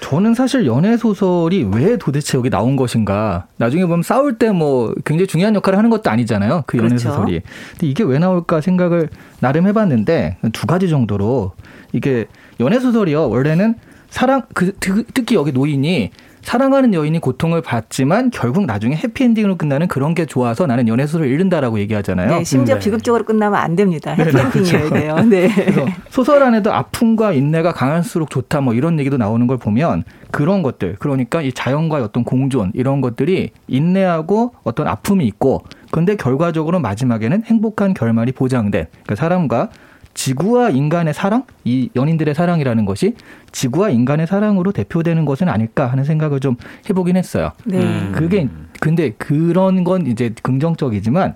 [0.00, 3.46] 저는 사실 연애 소설이 왜 도대체 여기 나온 것인가.
[3.56, 6.64] 나중에 보면 싸울 때 뭐 굉장히 중요한 역할을 하는 것도 아니잖아요.
[6.66, 7.08] 그 연애 그렇죠.
[7.10, 7.40] 소설이.
[7.70, 9.08] 근데 이게 왜 나올까 생각을
[9.40, 11.52] 나름 해봤는데 두 가지 정도로
[11.94, 12.26] 이게
[12.60, 13.28] 연애 소설이요.
[13.30, 13.76] 원래는
[14.10, 16.10] 사랑 그 특- 특히 여기 노인이
[16.42, 21.78] 사랑하는 여인이 고통을 받지만 결국 나중에 해피엔딩으로 끝나는 그런 게 좋아서 나는 연애 소설을 읽는다라고
[21.80, 22.38] 얘기하잖아요.
[22.38, 22.80] 네, 심지어 네.
[22.80, 24.12] 비극적으로 끝나면 안 됩니다.
[24.12, 25.16] 해피엔딩이어야 돼요.
[25.28, 25.48] 네.
[25.54, 30.96] 그래서 소설 안에도 아픔과 인내가 강할수록 좋다 뭐 이런 얘기도 나오는 걸 보면 그런 것들
[30.98, 37.94] 그러니까 이 자연과의 어떤 공존 이런 것들이 인내하고 어떤 아픔이 있고 근데 결과적으로 마지막에는 행복한
[37.94, 39.68] 결말이 보장된 그러니까 사람과
[40.14, 43.14] 지구와 인간의 사랑 이 연인들의 사랑이라는 것이
[43.52, 46.56] 지구와 인간의 사랑으로 대표되는 것은 아닐까 하는 생각을 좀
[46.88, 47.52] 해보긴 했어요.
[47.64, 47.78] 네.
[47.78, 48.12] 음.
[48.14, 48.48] 그게
[48.80, 51.34] 근데 그런 건 이제 긍정적이지만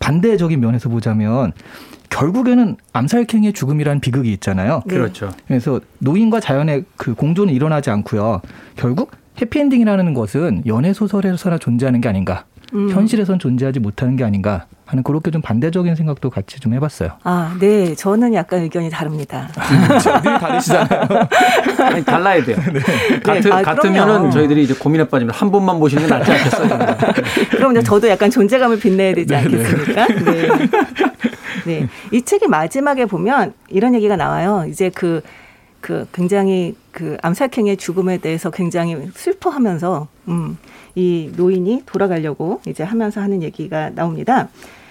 [0.00, 1.52] 반대적인 면에서 보자면
[2.10, 4.82] 결국에는 암살행의 죽음이라는 비극이 있잖아요.
[4.86, 4.94] 네.
[4.94, 5.30] 그렇죠.
[5.46, 8.40] 그래서 노인과 자연의 그 공존은 일어나지 않고요.
[8.76, 12.44] 결국 해피엔딩이라는 것은 연애 소설에서나 존재하는 게 아닌가.
[12.74, 12.90] 음.
[12.90, 17.10] 현실에선 존재하지 못하는 게 아닌가 하는 그렇게 좀 반대적인 생각도 같이 좀 해봤어요.
[17.22, 17.94] 아, 네.
[17.94, 19.46] 저는 약간 의견이 다릅니다.
[20.22, 21.08] 늘 다르시잖아요.
[21.80, 22.56] 아니, 달라야 돼요.
[23.22, 24.30] 같은, 아, 같으면은 그럼요.
[24.30, 26.68] 저희들이 이제 고민에 빠지면 한 분만 보시는 게 낫지 않겠어요?
[27.52, 30.06] 그럼 이제 저도 약간 존재감을 빛내야 되지 않겠습니까?
[30.06, 30.48] 네.
[31.66, 31.88] 네.
[32.10, 34.64] 이 책의 마지막에 보면 이런 얘기가 나와요.
[34.70, 35.20] 이제 그,
[35.82, 40.56] 그 굉장히 그 암살행의 죽음에 대해서 굉장히 슬퍼하면서, 음,
[40.94, 44.48] 이 노인이 돌아가려고 이제 하면서 하는 얘기가 나옵니다.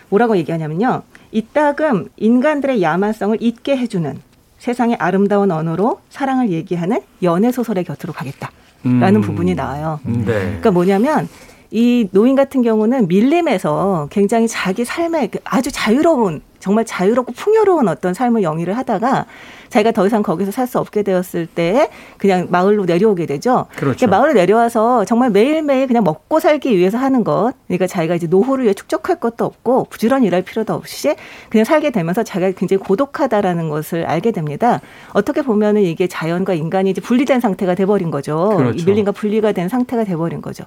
[0.10, 1.04] 뭐라고 얘기하냐면요.
[1.32, 4.20] 이따금 인간들의 야만성을 잊게 해주는
[4.60, 8.52] 세상의 아름다운 언어로 사랑을 얘기하는 연애 소설의 곁으로 가겠다.
[8.84, 9.22] 라는 음.
[9.22, 10.00] 부분이 나와요.
[10.04, 10.24] 네.
[10.24, 11.28] 그러니까 뭐냐면
[11.72, 18.14] 이 노인 같은 경우는 밀림에서 굉장히 자기 삶에 그 아주 자유로운 정말 자유롭고 풍요로운 어떤
[18.14, 19.26] 삶을 영위를 하다가
[19.70, 23.68] 자기가 더 이상 거기서 살 수 없게 되었을 때 그냥 마을로 내려오게 되죠.
[23.78, 23.96] 그렇죠.
[23.98, 27.54] 그러니까 마을로 내려와서 정말 매일매일 그냥 먹고 살기 위해서 하는 것.
[27.68, 31.16] 그러니까 자기가 이제 노후를 위해 축적할 것도 없고 부지런히 일할 필요도 없이
[31.50, 34.82] 그냥 살게 되면서 자기가 굉장히 고독하다라는 것을 알게 됩니다.
[35.14, 38.56] 어떻게 보면은 이게 자연과 인간이 이제 분리된 상태가 돼버린 거죠.
[38.58, 38.78] 그렇죠.
[38.78, 40.66] 이 밀림과 분리가 된 상태가 돼버린 거죠.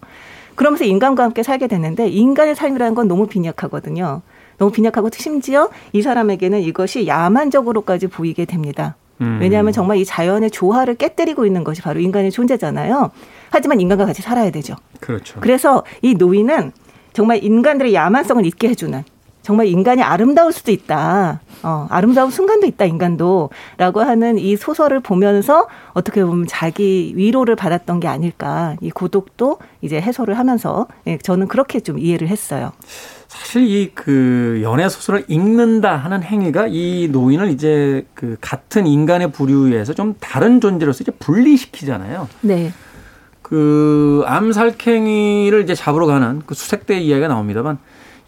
[0.54, 4.22] 그러면서 인간과 함께 살게 됐는데 인간의 삶이라는 건 너무 빈약하거든요.
[4.58, 8.96] 너무 빈약하고 심지어 이 사람에게는 이것이 야만적으로까지 보이게 됩니다.
[9.20, 9.38] 음.
[9.40, 13.10] 왜냐하면 정말 이 자연의 조화를 깨뜨리고 있는 것이 바로 인간의 존재잖아요.
[13.50, 14.76] 하지만 인간과 같이 살아야 되죠.
[15.00, 15.40] 그렇죠.
[15.40, 16.72] 그래서 이 노인은
[17.12, 19.02] 정말 인간들의 야만성을 잊게 해주는
[19.42, 21.40] 정말 인간이 아름다울 수도 있다.
[21.62, 23.50] 어, 아름다운 순간도 있다, 인간도.
[23.78, 28.76] 라고 하는 이 소설을 보면서 어떻게 보면 자기 위로를 받았던 게 아닐까.
[28.80, 32.72] 이 고독도 이제 해소를 하면서 예, 저는 그렇게 좀 이해를 했어요.
[33.28, 39.94] 사실 이 그 연애 소설을 읽는다 하는 행위가 이 노인을 이제 그 같은 인간의 부류에서
[39.94, 42.28] 좀 다른 존재로서 이제 분리시키잖아요.
[42.42, 42.72] 네.
[43.42, 47.78] 그 암살행위를 이제 잡으러 가는 그 수색대 이야기가 나옵니다만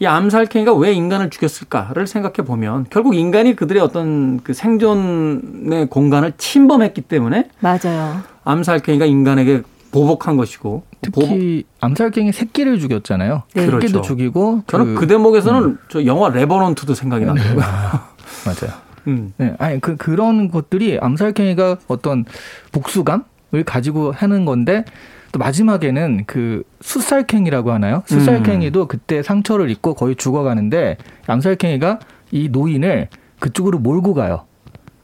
[0.03, 7.03] 이 암살행위가 왜 인간을 죽였을까를 생각해 보면 결국 인간이 그들의 어떤 그 생존의 공간을 침범했기
[7.03, 8.21] 때문에 맞아요.
[8.43, 9.63] 암살행위가 인간에게
[9.93, 13.45] 보복한 것이고 보복- 특히 암살갱이 새끼를 죽였잖아요.
[13.55, 13.61] 네.
[13.67, 14.03] 새끼도 그렇죠.
[14.03, 17.37] 죽이고 저는 그, 대목에서는 저 영화 레버넌트도 생각이 나요.
[17.57, 18.75] 맞아요.
[19.07, 19.33] 음.
[19.37, 22.25] 네, 아니 그 그런 것들이 암살갱이가 어떤
[22.73, 24.85] 복수감을 가지고 하는 건데
[25.33, 28.03] 또 마지막에는 그 숫살갱이라고 하나요?
[28.07, 33.09] 숫살갱이도 그때 상처를 입고 거의 죽어가는데 암살갱이가 이 노인을
[33.41, 34.45] 그쪽으로 몰고 가요.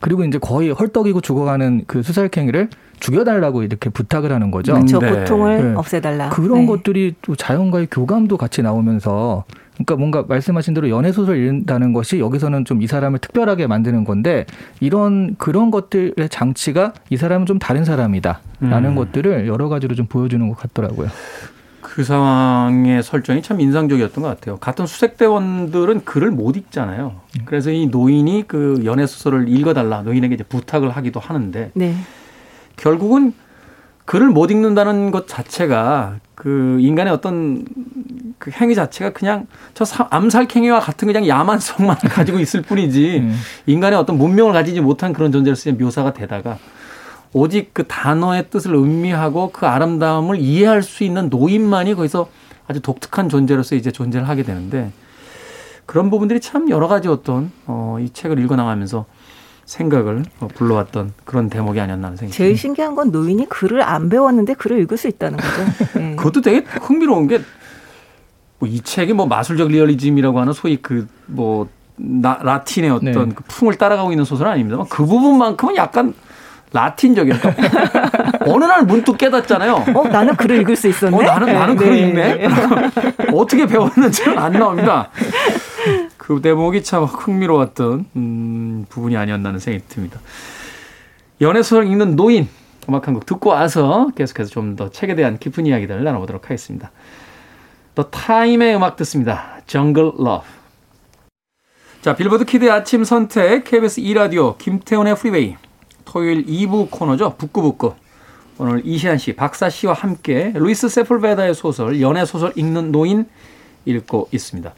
[0.01, 2.69] 그리고 이제 거의 헐떡이고 죽어가는 그 수살캥이를
[3.00, 4.74] 죽여달라고 이렇게 부탁을 하는 거죠.
[4.74, 4.98] 그렇죠.
[4.98, 5.11] 네.
[5.11, 5.74] 고통을 네.
[5.76, 6.30] 없애달라.
[6.30, 6.66] 그런 네.
[6.66, 12.64] 것들이 또 자연과의 교감도 같이 나오면서 그러니까 뭔가 말씀하신 대로 연애 소설 읽는다는 것이 여기서는
[12.64, 14.46] 좀 이 사람을 특별하게 만드는 건데
[14.80, 18.94] 이런 그런 것들의 장치가 이 사람은 좀 다른 사람이다라는 음.
[18.94, 21.08] 것들을 여러 가지로 좀 보여주는 것 같더라고요.
[21.80, 24.56] 그 상황의 설정이 참 인상적이었던 것 같아요.
[24.58, 27.16] 같은 수색대원들은 글을 못 읽잖아요.
[27.44, 31.94] 그래서 이 노인이 그 연애 소설을 읽어달라 노인에게 이제 부탁을 하기도 하는데 네.
[32.79, 33.35] 결국은
[34.07, 37.67] 글을 못 읽는다는 것 자체가 그 인간의 어떤
[38.38, 43.37] 그 행위 자체가 그냥 저 사- 암살행위와 같은 그냥 야만성만 가지고 있을 뿐이지 음.
[43.67, 46.59] 인간의 어떤 문명을 가지지 못한 그런 존재로서의 묘사가 되다가
[47.35, 52.29] 오직 그 단어의 뜻을 음미하고 그 아름다움을 이해할 수 있는 노인만이 거기서
[52.67, 54.91] 아주 독특한 존재로서 이제 존재를 하게 되는데
[55.85, 59.05] 그런 부분들이 참 여러 가지 어떤 어, 이 책을 읽어 나가면서
[59.68, 62.57] 생각을 어, 불러왔던 그런 대목이 아니었나 하는 생각이 제일.
[62.57, 65.62] 신기한 건 노인이 글을 안 배웠는데 글을 읽을 수 있다는 거죠.
[66.00, 66.16] 네.
[66.16, 67.38] 그것도 되게 흥미로운 게,
[68.59, 73.35] 뭐 이 책이 뭐 마술적 리얼리즘이라고 하는 소위 그, 뭐, 나, 라틴의 어떤 네.
[73.35, 76.14] 그 풍을 따라가고 있는 소설은 아닙니다만 그 부분만큼은 약간
[76.72, 77.38] 라틴적이에요.
[77.38, 79.85] 그러니까 어느 날 문득 깨닫잖아요.
[79.94, 81.16] 어, 나는 글을 읽을 수 있었네.
[81.16, 81.85] 어, 나는, 나는 네.
[81.85, 82.48] 글을 읽네?
[83.35, 85.11] 어떻게 배웠는지는 안 나옵니다.
[86.16, 90.21] 그 대목이 참 흥미로웠던, 음, 부분이 아니었나 하는 생각이 듭니다.
[91.41, 92.49] 연애 소설 읽는 노인,
[92.88, 96.91] 음악 한 곡 듣고 와서 계속해서 좀 더 책에 대한 깊은 이야기들을 나눠보도록 하겠습니다.
[97.94, 99.61] The Time의 음악 듣습니다.
[99.67, 100.49] Jungle Love.
[102.01, 105.57] 자, 빌보드 키드의 아침 선택, KBS 2 라디오, 김태훈의 프리웨이.
[106.05, 107.35] 토요일 2부 코너죠.
[107.37, 107.95] 북구북구.
[108.59, 113.27] 오늘 이시안 씨, 박사 씨와 함께 루이스 세플베다의 소설, 연애 소설 읽는 노인
[113.85, 114.73] 읽고 있습니다.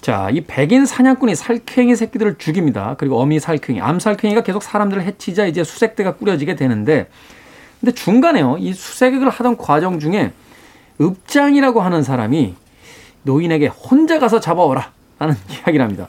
[0.00, 2.94] 자, 이 백인 사냥꾼이 살쾡이 새끼들을 죽입니다.
[2.98, 7.08] 그리고 어미 살쾡이, 암 살쾡이가 계속 사람들을 해치자 이제 수색대가 꾸려지게 되는데,
[7.80, 10.32] 근데 중간에요, 이 수색을 하던 과정 중에
[11.00, 12.54] 읍장이라고 하는 사람이
[13.22, 16.08] 노인에게 혼자 가서 잡아오라 라는 이야기를 합니다.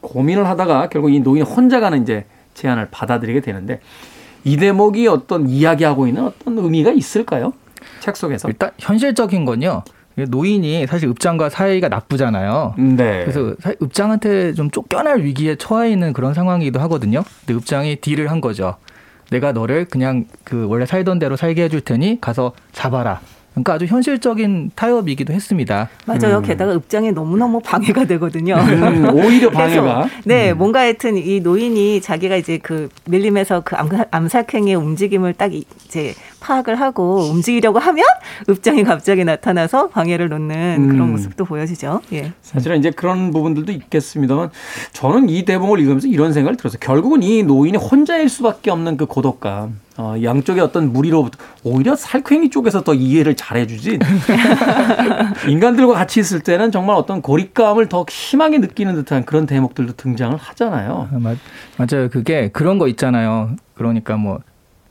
[0.00, 3.80] 고민을 하다가 결국 이 노인이 혼자 가는 이제 제안을 받아들이게 되는데
[4.44, 7.52] 이 대목이 어떤 이야기하고 있는 어떤 의미가 있을까요?
[8.00, 8.48] 책 속에서.
[8.48, 9.82] 일단 현실적인 건요.
[10.16, 12.74] 노인이 사실 읍장과 사이가 나쁘잖아요.
[12.78, 13.20] 네.
[13.24, 17.22] 그래서 사- 읍장한테 좀 쫓겨날 위기에 처해 있는 그런 상황이기도 하거든요.
[17.46, 18.76] 근데 읍장이 딜을 한 거죠.
[19.30, 23.20] 내가 너를 그냥 그 원래 살던 대로 살게 해줄 테니 가서 잡아라.
[23.52, 25.88] 그러니까 아주 현실적인 타협이기도 했습니다.
[26.06, 26.38] 맞아요.
[26.38, 26.42] 음.
[26.42, 28.54] 게다가 읍장에 너무너무 방해가 되거든요.
[28.56, 30.08] 음, 오히려 방해가.
[30.24, 35.64] 네, 뭔가 하여튼 이 노인이 자기가 이제 그 밀림에서 그 암- 암살행의 움직임을 딱 이-
[35.84, 38.04] 이제 파악을 하고 움직이려고 하면
[38.48, 41.10] 읍장이 갑자기 나타나서 방해를 놓는 그런 음.
[41.12, 42.00] 모습도 보여지죠.
[42.12, 42.32] 예.
[42.42, 44.50] 사실은 이제 그런 부분들도 있겠습니다만
[44.92, 46.78] 저는 이 대목을 읽으면서 이런 생각을 들었어요.
[46.80, 49.78] 결국은 이 노인이 혼자일 수밖에 없는 그 고독감.
[50.00, 53.98] 어, 양쪽의 어떤 무리로부터 오히려 살쾡이 쪽에서 더 이해를 잘해주지.
[55.46, 61.08] 인간들과 같이 있을 때는 정말 어떤 고립감을 더 심하게 느끼는 듯한 그런 대목들도 등장을 하잖아요.
[61.12, 61.36] 아, 맞,
[61.76, 62.08] 맞아요.
[62.08, 63.50] 그게 그런 거 있잖아요.
[63.74, 64.40] 그러니까 뭐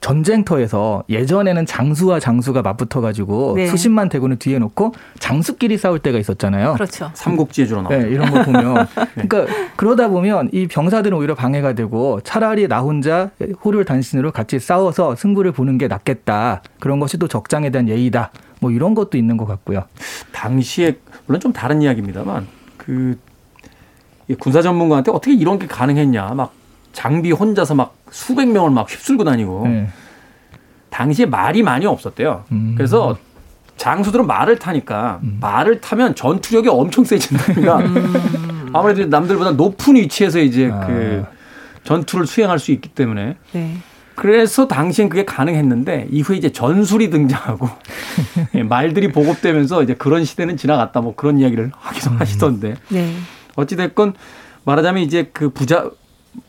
[0.01, 3.67] 전쟁터에서 예전에는 장수와 장수가 맞붙어가지고 네.
[3.67, 6.73] 수십만 대군을 뒤에 놓고 장수끼리 싸울 때가 있었잖아요.
[6.73, 7.12] 그렇죠.
[7.13, 7.97] 삼국지에 주로 나오죠.
[7.97, 13.31] 네, 이런 거 보면 그러니까 그러다 보면 이 병사들은 오히려 방해가 되고 차라리 나 혼자
[13.63, 16.62] 호를 단신으로 같이 싸워서 승부를 보는 게 낫겠다.
[16.79, 18.31] 그런 것이 또 적장에 대한 예의다.
[18.62, 19.83] 뭐 이런 것도 있는 것 같고요.
[20.31, 23.15] 당시에 물론 좀 다른 이야기입니다만 그이
[24.39, 26.53] 군사 전문가한테 어떻게 이런 게 가능했냐 막
[26.93, 29.89] 장비 혼자서 막 수백 명을 막 휩쓸고 다니고 네.
[30.89, 32.45] 당시에 말이 많이 없었대요.
[32.51, 32.73] 음.
[32.75, 33.17] 그래서
[33.77, 37.79] 장수들은 말을 타니까 말을 타면 전투력이 엄청 세진다니까
[38.73, 40.85] 아무래도 남들보다 높은 위치에서 이제 아.
[40.85, 41.25] 그
[41.85, 43.77] 전투를 수행할 수 있기 때문에 네.
[44.15, 47.69] 그래서 당시엔 그게 가능했는데 이후에 이제 전술이 등장하고
[48.55, 53.13] 예, 말들이 보급되면서 이제 그런 시대는 지나갔다 뭐 그런 이야기를 하기도 하시던데 네.
[53.55, 54.13] 어찌됐건
[54.65, 55.89] 말하자면 이제 그 부자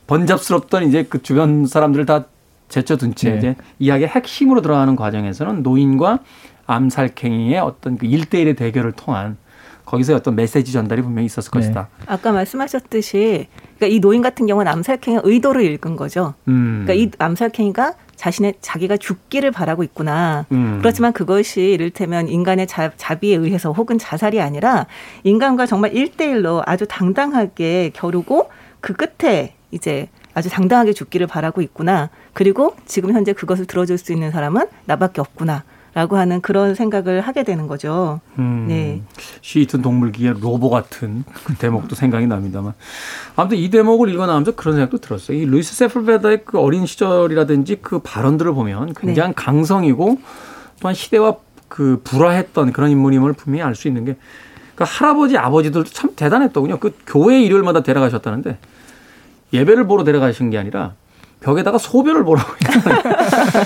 [0.07, 2.25] 번잡스럽던 이제 그 주변 사람들을 다
[2.69, 3.39] 제쳐둔 채 네.
[3.39, 6.21] 이제 이야기의 핵심으로 들어가는 과정에서는 노인과
[6.67, 9.37] 암살갱이의 어떤 그 1대1의 대결을 통한
[9.85, 11.59] 거기서 어떤 메시지 전달이 분명히 있었을 네.
[11.59, 11.89] 것이다.
[12.07, 16.35] 아까 말씀하셨듯이 그러니까 이 노인 같은 경우는 암살행의 의도를 읽은 거죠.
[16.47, 16.85] 음.
[16.85, 20.47] 그러니까 이 암살행이가 자신의 자기가 죽기를 바라고 있구나.
[20.53, 20.79] 음.
[20.81, 24.87] 그렇지만 그것이 이를테면 인간의 자, 자비에 의해서 혹은 자살이 아니라
[25.25, 32.11] 인간과 정말 일대일로 아주 당당하게 겨루고 그 끝에 이제 아주 당당하게 죽기를 바라고 있구나.
[32.33, 35.65] 그리고 지금 현재 그것을 들어줄 수 있는 사람은 나밖에 없구나.
[35.93, 38.21] 라고 하는 그런 생각을 하게 되는 거죠.
[38.39, 39.03] 음, 네.
[39.41, 42.75] 시이튼 동물기의 로보 같은 그 대목도 생각이 납니다만.
[43.35, 45.37] 아무튼 이 대목을 읽어나오면서 그런 생각도 들었어요.
[45.37, 50.21] 이 루이스 세플베다의 그 어린 시절이라든지 그 발언들을 보면 굉장히 강성이고
[50.81, 56.79] 또한 시대와 그 불화했던 그런 인물임을 분명히 알 수 있는 게그 할아버지 아버지들도 참 대단했더군요.
[56.79, 58.59] 그 교회 일요일마다 데려가셨다는데
[59.53, 60.95] 예배를 보러 데려가신 게 아니라
[61.41, 63.03] 벽에다가 소변을 보라고 했잖아요.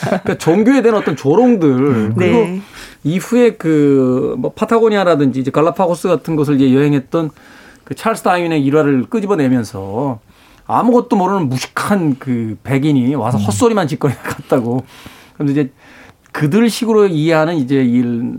[0.08, 2.60] 그러니까 종교에 대한 어떤 조롱들 그리고 네.
[3.02, 7.30] 이후에 그 뭐 파타고니아라든지 이제 갈라파고스 같은 곳을 이제 여행했던
[7.84, 10.20] 그 찰스 다윈의 일화를 끄집어내면서
[10.66, 14.84] 아무것도 모르는 무식한 그 백인이 와서 헛소리만 짓거리 갔다고.
[15.34, 15.70] 그럼 이제
[16.32, 18.36] 그들 식으로 이해하는 이제 일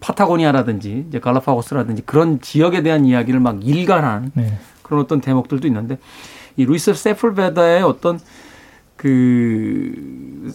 [0.00, 4.58] 파타고니아라든지 이제 갈라파고스라든지 그런 지역에 대한 이야기를 막 일관한 네.
[4.82, 5.98] 그런 어떤 대목들도 있는데
[6.56, 8.20] 이 루이스 세플베다의 어떤
[8.96, 10.52] 그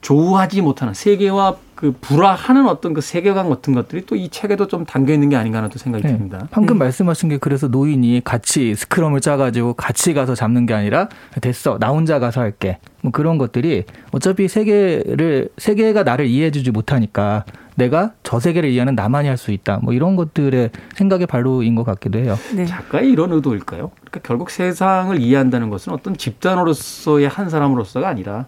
[0.00, 5.12] 조우하지 못하는 세계와 그 불화하는 어떤 그 세계관 같은 것들이 또 이 책에도 좀 담겨
[5.12, 6.10] 있는 게 아닌가 하는 또 생각이 네.
[6.10, 6.48] 듭니다.
[6.50, 6.84] 방금 네.
[6.86, 11.08] 말씀하신 게 그래서 노인이 같이 스크럼을 짜가지고 같이 가서 잡는 게 아니라
[11.40, 17.44] 됐어 나 혼자 가서 할게 뭐 그런 것들이 어차피 세계를 세계가 나를 이해해주지 못하니까
[17.76, 22.18] 내가 저 세계를 이해하는 나만이 할 수 있다 뭐 이런 것들의 생각의 발로인 것 같기도
[22.18, 22.36] 해요.
[22.56, 22.66] 네.
[22.66, 23.92] 작가의 이런 의도일까요?
[24.00, 28.46] 그러니까 결국 세상을 이해한다는 것은 어떤 집단으로서의 한 사람으로서가 아니라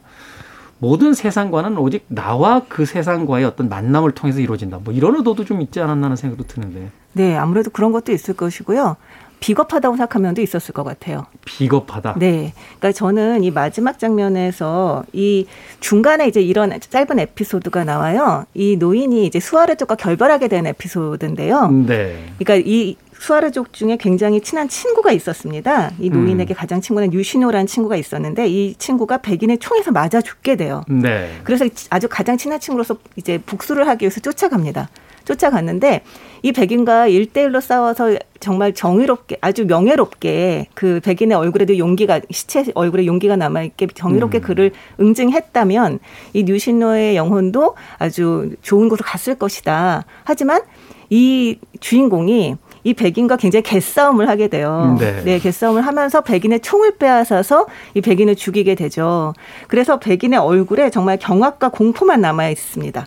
[0.81, 4.81] 모든 세상과는 오직 나와 그 세상과의 어떤 만남을 통해서 이루어진다.
[4.83, 8.97] 뭐 이런 의도도 좀 있지 않았나 하는 생각도 드는데 네, 아무래도 그런 것도 있을 것이고요.
[9.41, 11.27] 비겁하다고 생각한 면도 있었을 것 같아요.
[11.45, 12.15] 비겁하다.
[12.19, 12.53] 네.
[12.79, 15.47] 그러니까 저는 이 마지막 장면에서 이
[15.81, 18.45] 중간에 이제 이런 짧은 에피소드가 나와요.
[18.55, 21.71] 이 노인이 이제 수아르족과 결별하게 된 에피소드인데요.
[21.71, 22.27] 네.
[22.39, 25.93] 그러니까 이 수아르족 중에 굉장히 친한 친구가 있었습니다.
[26.01, 26.57] 이 노인에게 음.
[26.57, 30.83] 가장 친구는 유시노라는 친구가 있었는데 이 친구가 백인의 총에서 맞아 죽게 돼요.
[30.89, 31.31] 네.
[31.45, 34.89] 그래서 아주 가장 친한 친구로서 이제 복수를 하기 위해서 쫓아갑니다.
[35.27, 36.01] 쫓아갔는데
[36.43, 43.37] 이 백인과 일대일로 싸워서 정말 정의롭게 아주 명예롭게 그 백인의 얼굴에도 용기가 시체 얼굴에 용기가
[43.37, 44.41] 남아 있게 정의롭게 음.
[44.41, 45.99] 그를 응징했다면
[46.33, 50.07] 이 뉴신노의 영혼도 아주 좋은 곳으로 갔을 것이다.
[50.25, 50.63] 하지만
[51.11, 54.97] 이 주인공이 이 백인과 굉장히 개싸움을 하게 돼요.
[54.99, 55.39] 네.
[55.39, 59.35] 개싸움을 하면서 백인의 총을 빼앗아서 이 백인을 죽이게 되죠.
[59.69, 63.07] 그래서 백인의 얼굴에 정말 경악과 공포만 남아 있습니다.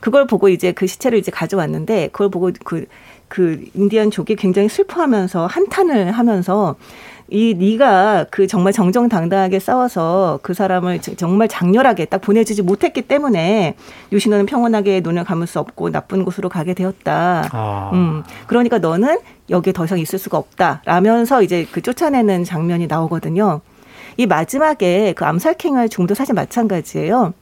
[0.00, 2.86] 그걸 보고 이제 그 시체를 이제 가져왔는데 그걸 보고 그,
[3.28, 6.74] 그 인디언 족이 굉장히 슬퍼하면서 한탄을 하면서
[7.34, 13.74] 이 네가 그 정말 정정당당하게 싸워서 그 사람을 정- 정말 장렬하게 딱 보내주지 못했기 때문에
[14.12, 17.48] 유신호는 평온하게 눈을 감을 수 없고 나쁜 곳으로 가게 되었다.
[17.50, 17.90] 아.
[17.94, 19.18] 음, 그러니까 너는
[19.48, 20.82] 여기에 더 이상 있을 수가 없다.
[20.84, 23.62] 라면서 이제 그 쫓아내는 장면이 나오거든요.
[24.18, 27.32] 이 마지막에 그 암살킹할 중도 사실 마찬가지예요.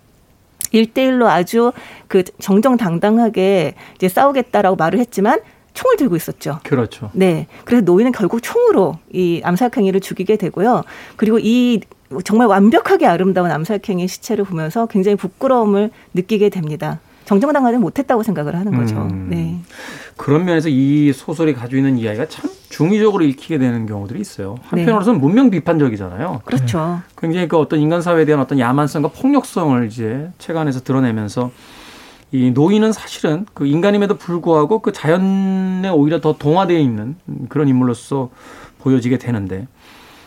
[0.70, 1.72] 일대일로 아주
[2.06, 5.40] 그 정정당당하게 이제 싸우겠다라고 말을 했지만
[5.74, 6.60] 총을 들고 있었죠.
[6.64, 7.10] 그렇죠.
[7.12, 7.46] 네.
[7.64, 10.82] 그래서 노인은 결국 총으로 이 암살행위를 죽이게 되고요.
[11.16, 11.80] 그리고 이
[12.24, 17.00] 정말 완벽하게 아름다운 암살행위 시체를 보면서 굉장히 부끄러움을 느끼게 됩니다.
[17.24, 18.96] 정정당하지 못했다고 생각을 하는 거죠.
[18.96, 19.28] 음.
[19.30, 19.60] 네.
[20.16, 24.56] 그런 면에서 이 소설이 가지고 있는 이야기가 참 중의적으로 읽히게 되는 경우들이 있어요.
[24.72, 24.80] 네.
[24.80, 26.40] 한편으로서는 문명 비판적이잖아요.
[26.44, 27.00] 그렇죠.
[27.16, 31.52] 굉장히 그 어떤 인간 사회에 대한 어떤 야만성과 폭력성을 이제 책 안에서 드러내면서
[32.32, 37.16] 이 노인은 사실은 그 인간임에도 불구하고 그 자연에 오히려 더 동화되어 있는
[37.48, 38.30] 그런 인물로서
[38.78, 39.66] 보여지게 되는데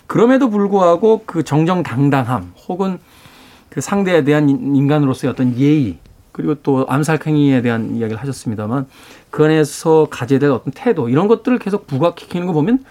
[0.08, 3.00] 그럼에도 불구하고 그 정정당당함 혹은
[3.70, 5.98] 그 상대에 대한 인- 인간으로서의 어떤 예의
[6.34, 8.88] 그리고 또 암살행위에 대한 이야기를 하셨습니다만
[9.30, 12.84] 그 안에서 가져야 될 어떤 태도 이런 것들을 계속 부각시키는 거 보면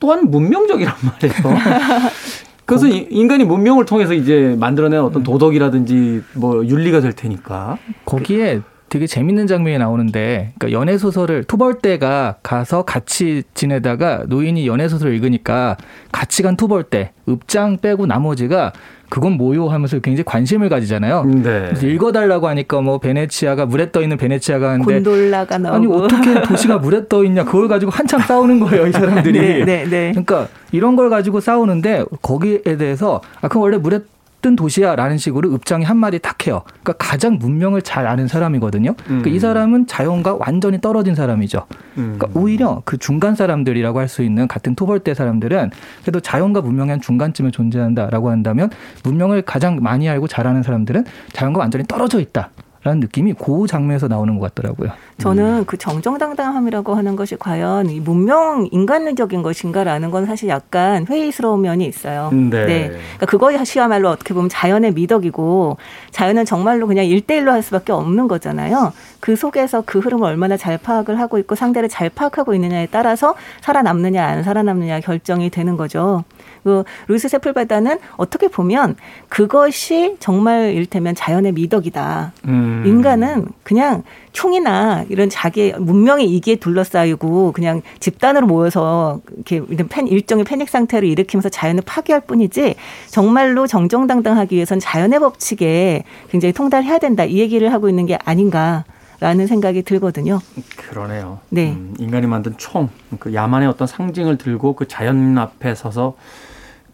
[0.00, 1.58] 또한 문명적이란 말이에요.
[2.70, 7.78] 그래서 이- 인간이 문명을 통해서 이제 만들어낸 어떤 도덕이라든지 뭐 윤리가 될 테니까.
[8.04, 15.14] 거기에 되게 재밌는 장면이 나오는데 그러니까 연애 소설을 투벌대가 가서 같이 지내다가 노인이 연애 소설을
[15.14, 15.76] 읽으니까
[16.12, 18.72] 같이 간 투벌대 읍장 빼고 나머지가
[19.08, 21.24] 그건 뭐요 하면서 굉장히 관심을 가지잖아요.
[21.24, 21.42] 네.
[21.42, 25.76] 그래서 읽어달라고 하니까 뭐 베네치아가 물에 떠 있는 베네치아가 하는데 곤돌라가 나오고.
[25.76, 29.38] 아니 어떻게 도시가 물에 떠 있냐 그걸 가지고 한참 싸우는 거예요 이 사람들이.
[29.38, 30.10] 네, 네, 네.
[30.10, 34.00] 그러니까 이런 걸 가지고 싸우는데 거기에 대해서 아 그럼 원래 물에
[34.40, 36.62] 뜬 도시야라는 식으로 읍장이 한마디 탁 해요.
[36.82, 38.94] 그러니까 가장 문명을 잘 아는 사람이거든요.
[38.94, 39.34] 그러니까 음.
[39.34, 41.66] 이 사람은 자연과 완전히 떨어진 사람이죠.
[41.98, 42.16] 음.
[42.18, 45.70] 그러니까 오히려 그 중간 사람들이라고 할 수 있는 같은 토벌대 사람들은
[46.02, 48.68] 그래도 자연과 문명의 한 중간쯤에 존재한다라고 한다면
[49.04, 52.50] 문명을 가장 많이 알고 잘하는 사람들은 자연과 완전히 떨어져 있다.
[52.82, 54.90] 라는 느낌이 그 장면에서 나오는 것 같더라고요.
[55.18, 61.86] 저는 그 정정당당함이라고 하는 것이 과연 이 문명 인간적인 것인가라는 건 사실 약간 회의스러운 면이
[61.86, 62.30] 있어요.
[62.32, 62.88] 네.
[62.88, 65.76] 그러니까 그것이야말로 어떻게 보면 자연의 미덕이고
[66.10, 68.94] 자연은 정말로 그냥 일대일로 할 수밖에 없는 거잖아요.
[69.20, 74.24] 그 속에서 그 흐름을 얼마나 잘 파악을 하고 있고 상대를 잘 파악하고 있느냐에 따라서 살아남느냐
[74.24, 76.24] 안 살아남느냐 결정이 되는 거죠.
[76.70, 78.94] 그 루이스 세플바다는 어떻게 보면
[79.28, 82.32] 그것이 정말 일테면 자연의 미덕이다.
[82.46, 82.84] 음.
[82.86, 90.68] 인간은 그냥 총이나 이런 자기 문명의 이기에 둘러싸이고 그냥 집단으로 모여서 이렇게 팬 일종의 패닉
[90.68, 92.76] 상태를 일으키면서 자연을 파괴할 뿐이지
[93.08, 98.84] 정말로 정정당당하기 위해선 자연의 법칙에 굉장히 통달해야 된다 이 얘기를 하고 있는 게 아닌가.
[99.22, 100.40] 라는 생각이 들거든요.
[100.78, 101.40] 그러네요.
[101.50, 101.72] 네.
[101.72, 106.14] 음, 인간이 만든 총, 그 야만의 어떤 상징을 들고 그 자연 앞에 서서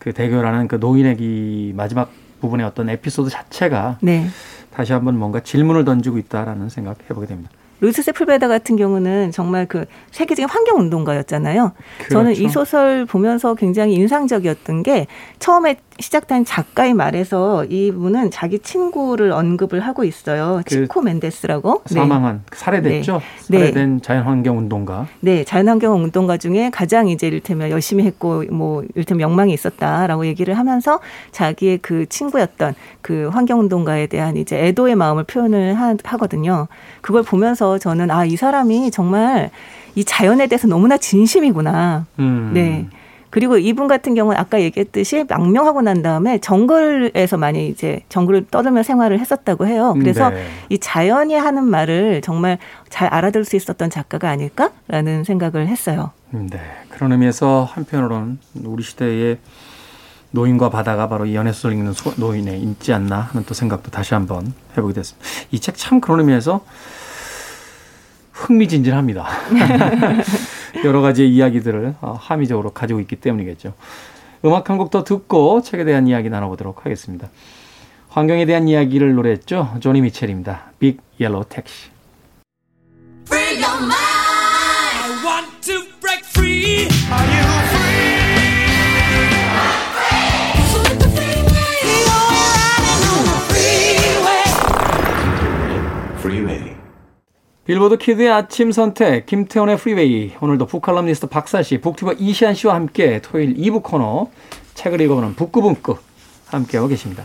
[0.07, 4.29] 그 대결하는 그 노인의 이 마지막 부분의 어떤 에피소드 자체가 네.
[4.73, 7.51] 다시 한번 뭔가 질문을 던지고 있다라는 생각 해보게 됩니다.
[7.81, 11.73] 루이스 세플베다 같은 경우는 정말 그 세계적인 환경 운동가였잖아요.
[12.13, 12.53] 저는 이 그렇죠.
[12.53, 15.09] 소설 보면서 굉장히 인상적이었던 게
[15.41, 20.61] 처음에 시작된 작가의 말에서 이분은 자기 친구를 언급을 하고 있어요.
[20.67, 21.83] 그 치코 멘데스라고.
[21.91, 21.95] 네.
[21.95, 23.21] 사망한 살해됐죠.
[23.49, 23.59] 네.
[23.59, 25.07] 살해된 자연환경 운동가.
[25.21, 31.01] 네, 자연환경 운동가 중에 가장 이제 이를테면 열심히 했고 뭐 이를테면 명망이 있었다라고 얘기를 하면서
[31.33, 36.69] 자기의 그 친구였던 그 환경 운동가에 대한 이제 애도의 마음을 표현을 하, 하거든요.
[37.01, 39.51] 그걸 보면서 저는 아, 이 사람이 정말
[39.95, 42.07] 이 자연에 대해서 너무나 진심이구나.
[42.19, 42.51] 음.
[42.53, 42.87] 네.
[43.31, 49.19] 그리고 이분 같은 경우는 아까 얘기했듯이 망명하고 난 다음에 정글에서 많이 이제 정글을 떠들며 생활을
[49.21, 49.95] 했었다고 해요.
[49.99, 50.45] 그래서 네.
[50.69, 52.59] 이 자연이 하는 말을 정말
[52.89, 56.13] 잘 알아들 수 있었던 작가가 아닐까라는 생각을 했어요.
[56.31, 56.61] 네.
[56.91, 59.39] 그런 의미에서 한편으로는 우리 시대의
[60.33, 64.53] 노인과 바다가 바로 이 연애소설 읽는 소- 노인에 있지 않나 하는 또 생각도 다시 한번
[64.77, 65.27] 해보게 됐습니다.
[65.51, 66.61] 이 책 참 그런 의미에서
[68.33, 69.27] 흥미진진합니다.
[70.85, 73.75] 여러 가지의 이야기들을 어, 함의적으로 가지고 있기 때문이겠죠.
[74.45, 77.29] 음악 한 곡 더 듣고 책에 대한 이야기 나눠보도록 하겠습니다.
[78.09, 79.77] 환경에 대한 이야기를 노래했죠.
[79.81, 80.73] 조니 미첼입니다.
[80.79, 81.91] Big Yellow Taxi.
[97.67, 103.57] 빌보드 키드의 아침 선택 김태훈의 프리웨이 오늘도 북칼럼니스트 박사 씨, 북튜버 이시안 씨와 함께 토요일
[103.57, 104.31] 2부 코너
[104.75, 105.97] 책을 읽어보는 북구북구
[106.47, 107.25] 함께하고 계십니다.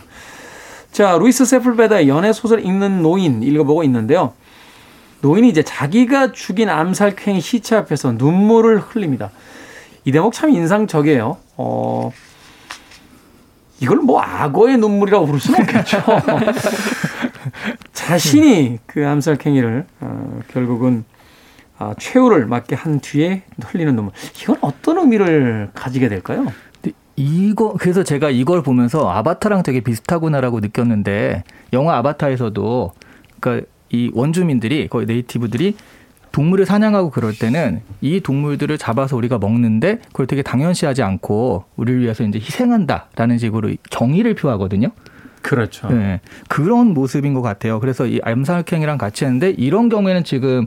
[0.90, 4.32] 자, 루이스 세플베다의 연애 소설 읽는 노인 읽어보고 있는데요.
[5.20, 9.30] 노인이 이제 자기가 죽인 암살쾡이 시체 앞에서 눈물을 흘립니다.
[10.04, 11.36] 이 대목 참 인상적이에요.
[11.56, 12.10] 어,
[13.78, 16.02] 이걸 뭐 악어의 눈물이라고 부를 수는 없겠죠.
[18.06, 21.04] 자신이 그 암살행위를 어, 결국은
[21.78, 24.12] 아, 최후를 맞게 한 뒤에 흘리는 눈물.
[24.42, 26.46] 이건 어떤 의미를 가지게 될까요?
[27.14, 32.92] 이거 그래서 제가 이걸 보면서 아바타랑 되게 비슷하구나라고 느꼈는데 영화 아바타에서도
[33.38, 35.76] 그러니까 이 원주민들이 거의 네이티브들이
[36.32, 42.24] 동물을 사냥하고 그럴 때는 이 동물들을 잡아서 우리가 먹는데 그걸 되게 당연시하지 않고 우리를 위해서
[42.24, 44.90] 이제 희생한다라는 식으로 경의를 표하거든요.
[45.42, 45.88] 그렇죠.
[45.88, 47.80] 네, 그런 모습인 것 같아요.
[47.80, 50.66] 그래서 이 암살행위랑 같이 했는데 이런 경우에는 지금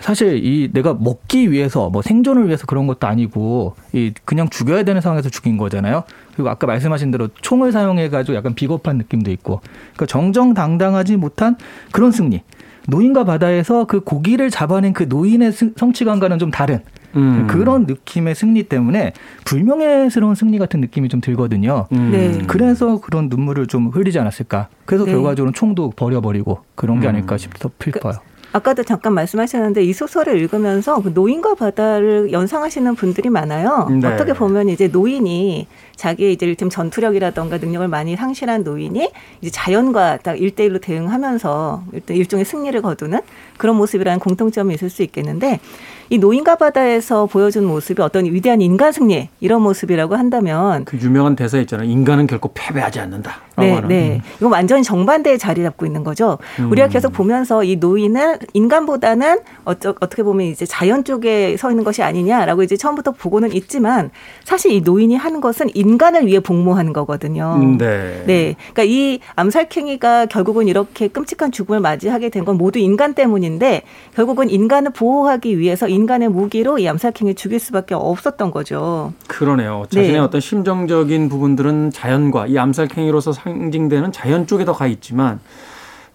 [0.00, 5.00] 사실 이 내가 먹기 위해서 뭐 생존을 위해서 그런 것도 아니고 이 그냥 죽여야 되는
[5.00, 6.02] 상황에서 죽인 거잖아요.
[6.34, 9.60] 그리고 아까 말씀하신 대로 총을 사용해 가지고 약간 비겁한 느낌도 있고
[9.94, 11.56] 그러니까 정정당당하지 못한
[11.92, 12.42] 그런 승리.
[12.88, 16.80] 노인과 바다에서 그 고기를 잡아낸 그 노인의 승- 성취감과는 좀 다른
[17.16, 17.46] 음.
[17.48, 19.12] 그런 느낌의 승리 때문에
[19.44, 21.86] 불명예스러운 승리 같은 느낌이 좀 들거든요.
[21.92, 22.10] 음.
[22.10, 22.42] 네.
[22.46, 24.68] 그래서 그런 눈물을 좀 흘리지 않았을까.
[24.84, 25.12] 그래서 네.
[25.12, 27.10] 결과적으로 총도 버려버리고 그런 게 음.
[27.10, 28.14] 아닐까 싶어 싶어요.
[28.52, 33.88] 아까도 잠깐 말씀하셨는데 이 소설을 읽으면서 그 노인과 바다를 연상하시는 분들이 많아요.
[34.00, 34.06] 네.
[34.06, 39.10] 어떻게 보면 이제 노인이 자기의 이제 일팀 전투력이라던가 능력을 많이 상실한 노인이
[39.40, 43.20] 이제 자연과 딱 일대일로 대응하면서 일단 일종의 승리를 거두는
[43.56, 45.60] 그런 모습이라는 공통점이 있을 수 있겠는데
[46.12, 51.56] 이 노인과 바다에서 보여준 모습이 어떤 위대한 인간 승리 이런 모습이라고 한다면 그 유명한 대사
[51.60, 51.88] 있잖아요.
[51.88, 53.40] 인간은 결코 패배하지 않는다.
[53.62, 53.80] 네.
[53.88, 54.22] 네.
[54.36, 56.36] 이건 완전히 정반대의 자리 잡고 있는 거죠.
[56.58, 56.70] 음.
[56.70, 62.02] 우리가 계속 보면서 이 노인은 인간보다는 어쩌, 어떻게 보면 이제 자연 쪽에 서 있는 것이
[62.02, 64.10] 아니냐라고 이제 처음부터 보고는 있지만
[64.44, 67.54] 사실 이 노인이 하는 것은 인간을 위해 복무하는 거거든요.
[67.56, 68.22] 음, 네.
[68.26, 68.56] 네.
[68.74, 73.82] 그러니까 이 암살행위가 결국은 이렇게 끔찍한 죽음을 맞이하게 된 건 모두 인간 때문인데
[74.14, 79.12] 결국은 인간을 보호하기 위해서 인간의 무기로 이 암살행위를 죽일 수밖에 없었던 거죠.
[79.28, 79.84] 그러네요.
[79.90, 80.18] 자신의 네.
[80.18, 85.40] 어떤 심정적인 부분들은 자연과 이 암살행위로서 상 징되는 자연 쪽에 더 가 있지만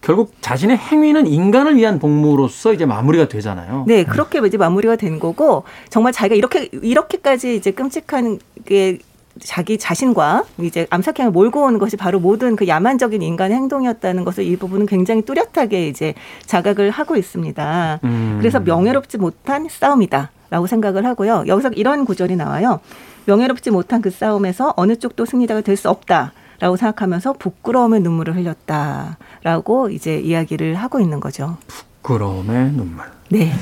[0.00, 3.84] 결국 자신의 행위는 인간을 위한 복무로서 이제 마무리가 되잖아요.
[3.86, 8.98] 네, 그렇게 이제 마무리가 된 거고 정말 자기가 이렇게 이렇게까지 이제 끔찍한 게
[9.40, 14.56] 자기 자신과 이제 암살행을 몰고 오는 것이 바로 모든 그 야만적인 인간의 행동이었다는 것을 이
[14.56, 16.14] 부분은 굉장히 뚜렷하게 이제
[16.46, 18.00] 자각을 하고 있습니다.
[18.02, 18.36] 음.
[18.40, 21.44] 그래서 명예롭지 못한 싸움이다라고 생각을 하고요.
[21.46, 22.80] 여기서 이런 구절이 나와요.
[23.26, 26.32] 명예롭지 못한 그 싸움에서 어느 쪽도 승리자가 될 수 없다.
[26.60, 31.56] 라고 생각하면서 부끄러움의 눈물을 흘렸다라고 이제 이야기를 하고 있는 거죠.
[31.66, 33.04] 부끄러움의 눈물.
[33.30, 33.52] 네.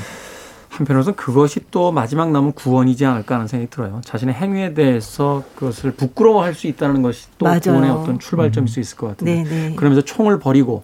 [0.69, 4.01] 한편으로는 그것이 또 마지막 남은 구원이지 않을까 하는 생각이 들어요.
[4.05, 7.59] 자신의 행위에 대해서 그것을 부끄러워할 수 있다는 것이 또 맞아요.
[7.61, 9.43] 구원의 어떤 출발점일 수 있을 것 같은데.
[9.43, 9.75] 네, 네.
[9.75, 10.83] 그러면서 총을 버리고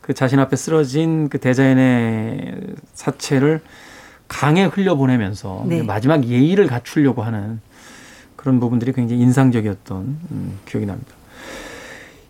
[0.00, 2.60] 그 자신 앞에 쓰러진 그 대자연의
[2.94, 3.60] 사체를
[4.28, 5.82] 강에 흘려보내면서 네.
[5.82, 7.60] 마지막 예의를 갖추려고 하는
[8.36, 11.17] 그런 부분들이 굉장히 인상적이었던 음, 기억이 납니다.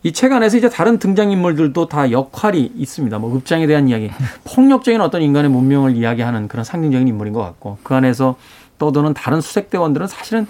[0.04, 3.18] 이 책 안에서 이제 다른 등장인물들도 다 역할이 있습니다.
[3.18, 4.10] 뭐 읍장에 대한 이야기,
[4.44, 8.36] 폭력적인 어떤 인간의 문명을 이야기하는 그런 상징적인 인물인 것 같고 그 안에서
[8.78, 10.46] 떠도는 다른 수색대원들은 사실은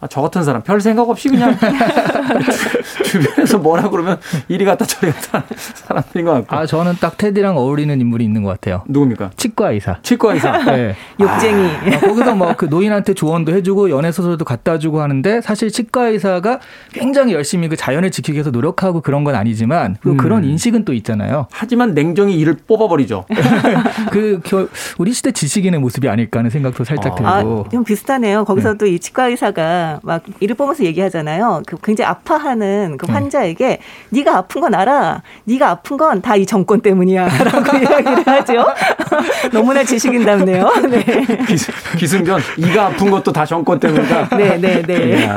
[0.00, 4.18] 아, 저 같은 사람 별 생각 없이 그냥 주- 주변에서 뭐라 그러면
[4.48, 8.42] 이리 갔다 저리 갔다 하는 사람들인 것 같고 아 저는 딱 테디랑 어울리는 인물이 있는
[8.42, 8.82] 것 같아요.
[8.88, 9.30] 누굽니까?
[9.36, 9.98] 치과 의사.
[10.02, 10.52] 치과 의사.
[10.70, 10.94] 네.
[11.20, 11.66] 욕쟁이.
[11.96, 16.60] 어, 거기서 뭐그 노인한테 조언도 해주고 연애 소설도 갖다 주고 하는데 사실 치과 의사가
[16.92, 20.16] 굉장히 열심히 그 자연을 지키기 위해서 노력하고 그런 건 아니지만 또 음.
[20.16, 21.46] 그런 인식은 또 있잖아요.
[21.52, 23.24] 하지만 냉정히 이를 뽑아버리죠.
[24.10, 24.68] 그 겨-
[24.98, 27.64] 우리 시대 지식인의 모습이 아닐까 하는 생각도 살짝 아, 들고.
[27.66, 28.44] 아, 좀 비슷하네요.
[28.44, 31.62] 거기서도 이 치과 의사가 막 이를 보면서 얘기하잖아요.
[31.66, 33.78] 그 굉장히 아파하는 그 환자에게
[34.10, 35.22] 네가 아픈 건 알아.
[35.44, 38.66] 네가 아픈 건 다 이 정권 때문이야라고 이야기를 하죠.
[39.52, 40.68] 너무나 지식인답네요.
[40.90, 41.04] 네.
[41.46, 44.36] 기승, 기승전 이가 아픈 것도 다 정권 때문이다.
[44.36, 45.28] 네, 네, 네.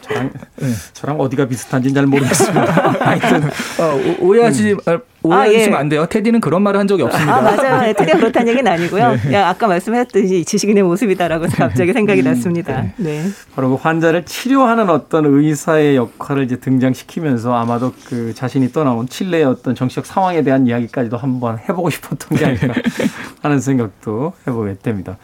[0.00, 0.30] 저랑,
[0.92, 2.94] 저랑 어디가 비슷한지는 잘 모르겠습니다.
[3.00, 3.44] 하여튼
[3.78, 5.80] 어, 오- 오해하시 아, 오해하시면 아, 예.
[5.80, 6.06] 안 돼요.
[6.06, 7.36] 테디는 그런 말을 한 적이 없습니다.
[7.36, 7.92] 아, 맞아요.
[7.94, 9.16] 테디가 그렇다는 얘기는 아니고요.
[9.32, 12.84] 야, 아까 말씀하셨듯이 지식인의 모습이다라고 갑자기 생각이 났습니다.
[12.96, 13.24] 네.
[13.54, 19.74] 바로 그 환자를 치료하는 어떤 의사의 역할을 이제 등장시키면서 아마도 그 자신이 떠나온 칠레의 어떤
[19.74, 22.74] 정치적 상황에 대한 이야기까지도 한번 해보고 싶었던 게 아닐까
[23.42, 25.16] 하는 생각도 해보게 됩니다.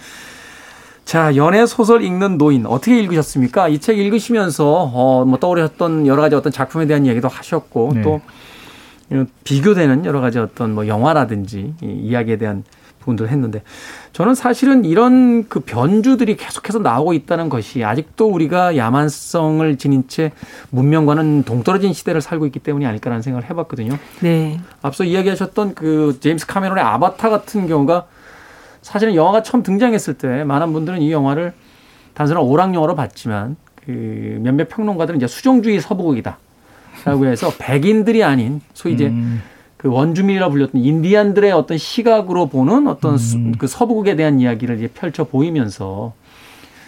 [1.05, 3.69] 자, 연애 소설 읽는 노인 어떻게 읽으셨습니까?
[3.69, 8.03] 이 책 읽으시면서 어, 뭐 떠오르셨던 여러 가지 어떤 작품에 대한 이야기도 하셨고 네.
[8.03, 8.21] 또
[9.45, 12.65] 비교되는 여러 가지 어떤 뭐 영화라든지 이 이야기에 대한
[13.03, 13.63] 부분도 했는데
[14.13, 20.33] 저는 사실은 이런 그 변주들이 계속해서 나오고 있다는 것이 아직도 우리가 야만성을 지닌 채
[20.71, 23.99] 문명과는 동떨어진 시대를 살고 있기 때문이 아닐까라는 생각을 해봤거든요.
[24.21, 24.61] 네.
[24.83, 28.07] 앞서 이야기하셨던 그 제임스 카메론의 아바타 같은 경우가
[28.81, 31.53] 사실은 영화가 처음 등장했을 때 많은 분들은 이 영화를
[32.15, 36.39] 단순한 오락 영화로 봤지만 그 몇몇 평론가들은 이제 수정주의 서부극이다.
[37.05, 39.43] 라고 해서 백인들이 아닌 소위 이제 음.
[39.77, 43.53] 그 원주민이라 불렸던 인디안들의 어떤 시각으로 보는 어떤 수- 음.
[43.59, 46.15] 그 서부국에 대한 이야기를 이제 펼쳐 보이면서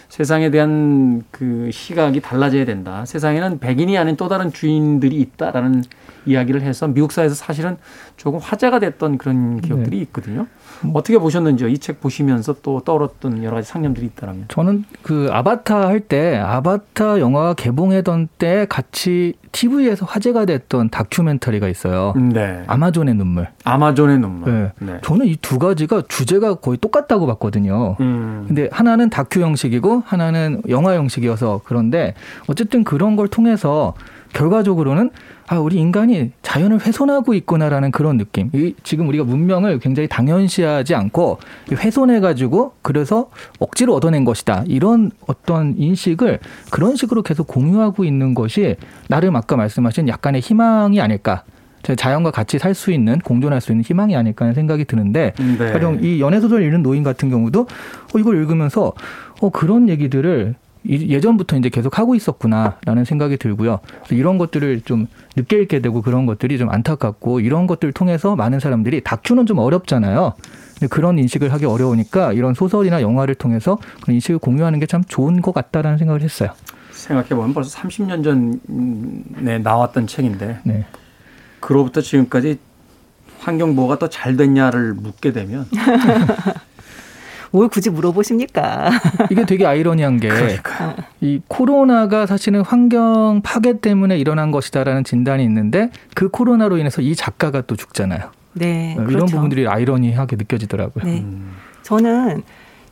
[0.07, 3.03] 세상에 대한 그 시각이 달라져야 된다.
[3.05, 5.83] 세상에는 백인이 아닌 또 다른 주인들이 있다라는
[6.25, 7.75] 이야기를 해서 미국 사회에서 사실은
[8.15, 10.47] 조금 화제가 됐던 그런 기억들이 있거든요.
[10.93, 11.69] 어떻게 보셨는지요?
[11.69, 14.45] 이 책 보시면서 또 떠올랐던 여러 가지 상념들이 있다라면.
[14.47, 22.13] 저는 그 아바타 할 때 아바타 영화가 개봉하던 때 같이 TV에서 화제가 됐던 다큐멘터리가 있어요.
[22.17, 22.63] 네.
[22.67, 23.47] 아마존의 눈물.
[23.63, 24.51] 아마존의 눈물.
[24.51, 24.71] 네.
[24.93, 24.99] 네.
[25.03, 27.95] 저는 이 두 가지가 주제가 거의 똑같다고 봤거든요.
[27.99, 28.45] 음.
[28.47, 32.15] 근데 하나는 다큐 형식이고 하나는 영화 형식이어서 그런데
[32.47, 33.93] 어쨌든 그런 걸 통해서
[34.33, 35.11] 결과적으로는
[35.47, 38.49] 아 우리 인간이 자연을 훼손하고 있구나라는 그런 느낌.
[38.53, 41.37] 이 지금 우리가 문명을 굉장히 당연시하지 않고
[41.71, 43.29] 훼손해 가지고 그래서
[43.59, 44.63] 억지로 얻어낸 것이다.
[44.67, 46.39] 이런 어떤 인식을
[46.71, 48.75] 그런 식으로 계속 공유하고 있는 것이
[49.07, 51.43] 나름 아까 말씀하신 약간의 희망이 아닐까.
[51.95, 55.71] 자연과 같이 살 수 있는 공존할 수 있는 희망이 아닐까 하는 생각이 드는데 네.
[55.71, 58.93] 가령 이 연애 소설 읽는 노인 같은 경우도 어, 이걸 읽으면서
[59.39, 63.79] 어, 그런 얘기들을 이- 예전부터 이제 계속 하고 있었구나라는 생각이 들고요.
[64.11, 68.59] 이런 것들을 좀 늦게 읽게 되고 그런 것들이 좀 안타깝고 이런 것들 을 통해서 많은
[68.59, 70.33] 사람들이 다큐는 좀 어렵잖아요.
[70.89, 75.53] 그런 인식을 하기 어려우니까 이런 소설이나 영화를 통해서 그런 인식을 공유하는 게 참 좋은 것
[75.53, 76.49] 같다라는 생각을 했어요.
[76.91, 80.85] 생각해보면 벌써 30년 전에 나왔던 책인데 네.
[81.59, 82.59] 그로부터 지금까지
[83.39, 85.65] 환경보호가 더 잘 됐냐를 묻게 되면
[87.55, 88.89] 뭘 굳이 물어보십니까?
[89.31, 96.77] 이게 되게 아이러니한 게이 코로나가 사실은 환경 파괴 때문에 일어난 것이다라는 진단이 있는데 그 코로나로
[96.77, 98.29] 인해서 이 작가가 또 죽잖아요.
[98.53, 98.91] 네.
[98.95, 99.35] 이런 그렇죠.
[99.35, 101.05] 부분들이 아이러니하게 느껴지더라고요.
[101.05, 101.21] 네.
[101.21, 101.53] 음,
[101.83, 102.43] 저는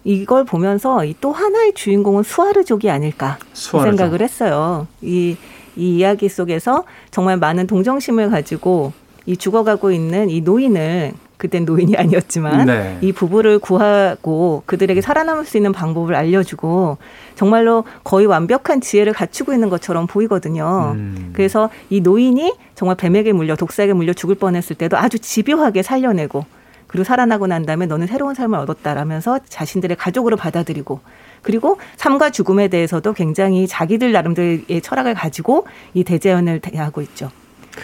[0.05, 3.97] 이걸 보면서 이또 하나의 주인공은 수아르족이 아닐까 이 수아르족.
[3.97, 4.87] 생각을 했어요.
[5.01, 5.35] 이,
[5.75, 8.93] 이 이야기 속에서 정말 많은 동정심을 가지고
[9.25, 12.97] 이 죽어가고 있는 이 노인을 그땐 노인이 아니었지만 네.
[13.01, 16.97] 이 부부를 구하고 그들에게 살아남을 수 있는 방법을 알려주고
[17.35, 20.93] 정말로 거의 완벽한 지혜를 갖추고 있는 것처럼 보이거든요.
[20.95, 21.31] 음.
[21.33, 26.45] 그래서 이 노인이 정말 뱀에게 물려 독사에게 물려 죽을 뻔했을 때도 아주 집요하게 살려내고
[26.87, 30.99] 그리고 살아나고 난 다음에 너는 새로운 삶을 얻었다라면서 자신들의 가족으로 받아들이고
[31.41, 35.65] 그리고 삶과 죽음에 대해서도 굉장히 자기들 나름대로의 철학을 가지고
[35.95, 37.31] 이 대제연을 대하고 있죠.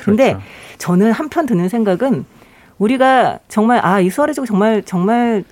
[0.03, 0.45] 근데 그렇죠.
[0.77, 2.25] 저는 한편 드는 생각은
[2.79, 5.43] 우리가 정말 아 이 수아레족 정말 정말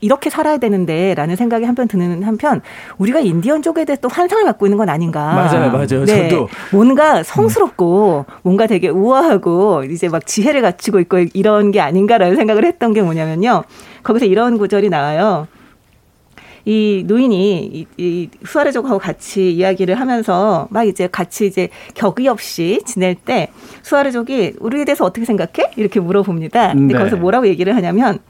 [0.00, 2.60] 이렇게 살아야 되는데라는 생각이 한편 드는 한편
[2.98, 5.32] 우리가 인디언족에 대해 또 환상을 갖고 있는 건 아닌가.
[5.32, 6.04] 맞아요, 맞아요.
[6.04, 6.28] 네.
[6.28, 6.48] 저도.
[6.72, 12.92] 뭔가 성스럽고 뭔가 되게 우아하고 이제 막 지혜를 갖추고 있고 이런 게 아닌가라는 생각을 했던
[12.92, 13.62] 게 뭐냐면요.
[14.02, 15.46] 거기서 이런 구절이 나와요.
[16.64, 23.14] 이 노인이 이, 이 수아레족하고 같이 이야기를 하면서 막 이제 같이 이제 격의 없이 지낼
[23.14, 23.48] 때
[23.82, 25.72] 수아레족이 우리에 대해서 어떻게 생각해?
[25.76, 26.72] 이렇게 물어봅니다.
[26.72, 26.98] 근데 네.
[26.98, 28.20] 거기서 뭐라고 얘기를 하냐면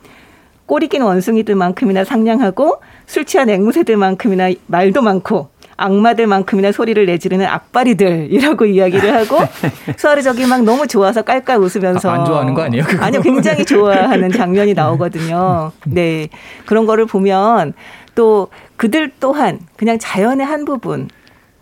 [0.67, 9.39] 꼬리 낀 원숭이들만큼이나 상냥하고 술 취한 앵무새들만큼이나 말도 많고 악마들만큼이나 소리를 내지르는 악바리들이라고 이야기를 하고
[9.97, 13.05] 수아르족이 막 너무 좋아서 깔깔 웃으면서 아, 안 좋아하는 거 아니에요, 그거?
[13.05, 15.73] 아니요, 굉장히 좋아하는 장면이 나오거든요.
[15.87, 16.29] 네,
[16.67, 17.75] 그런 거를 보면
[18.15, 21.09] 또 그들 또한 그냥 자연의 한 부분.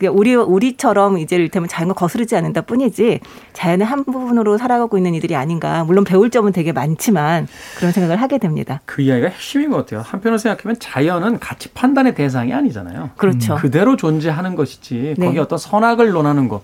[0.00, 3.20] 그러니까 우리 우리처럼 이제 이를테면 자연과 거스르지 않는다 뿐이지
[3.52, 5.84] 자연의 한 부분으로 살아가고 있는 이들이 아닌가.
[5.84, 7.46] 물론 배울 점은 되게 많지만
[7.76, 8.80] 그런 생각을 하게 됩니다.
[8.86, 10.00] 그 이야기가 핵심인 것 같아요.
[10.00, 13.10] 한편으로 생각하면 자연은 가치 판단의 대상이 아니잖아요.
[13.18, 13.56] 그렇죠.
[13.56, 15.26] 그대로 존재하는 것이지 네.
[15.26, 16.62] 거기 어떤 선악을 논하는 거.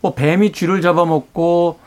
[0.00, 1.80] 뭐 뱀이 쥐를 잡아먹고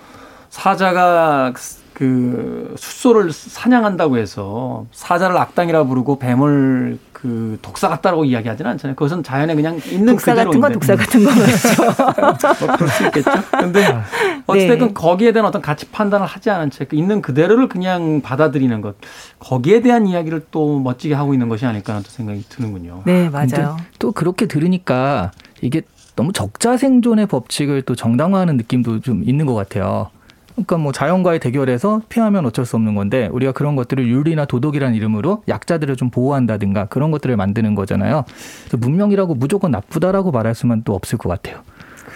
[0.50, 1.54] 사자가
[1.94, 8.96] 그 숫소를 사냥한다고 해서 사자를 악당이라 부르고 뱀을 그 독사 같다라고 이야기하지는 않잖아요.
[8.96, 10.60] 그것은 자연에 그냥 있는 독사 그대로인데.
[10.60, 12.66] 같은 건 독사 같은 거죠.
[12.68, 13.32] 뭐 그럴 수 있겠죠.
[13.60, 14.04] 근데
[14.46, 14.94] 어찌됐든 네.
[14.94, 18.98] 거기에 대한 어떤 가치 판단을 하지 않은 채 있는 그대로를 그냥 받아들이는 것.
[19.40, 23.02] 거기에 대한 이야기를 또 멋지게 하고 있는 것이 아닐까 하는 또 생각이 드는군요.
[23.08, 23.78] 네, 맞아요.
[23.98, 25.82] 또 그렇게 들으니까 이게
[26.16, 30.12] 너무 적자 생존의 법칙을 또 정당화하는 느낌도 좀 있는 것 같아요.
[30.58, 35.44] 그러니까 뭐 자연과의 대결에서 피하면 어쩔 수 없는 건데 우리가 그런 것들을 윤리나 도덕이라는 이름으로
[35.48, 38.26] 약자들을 좀 보호한다든가 그런 것들을 만드는 거잖아요.
[38.62, 41.62] 그래서 문명이라고 무조건 나쁘다라고 말할 수만 또 없을 것 같아요.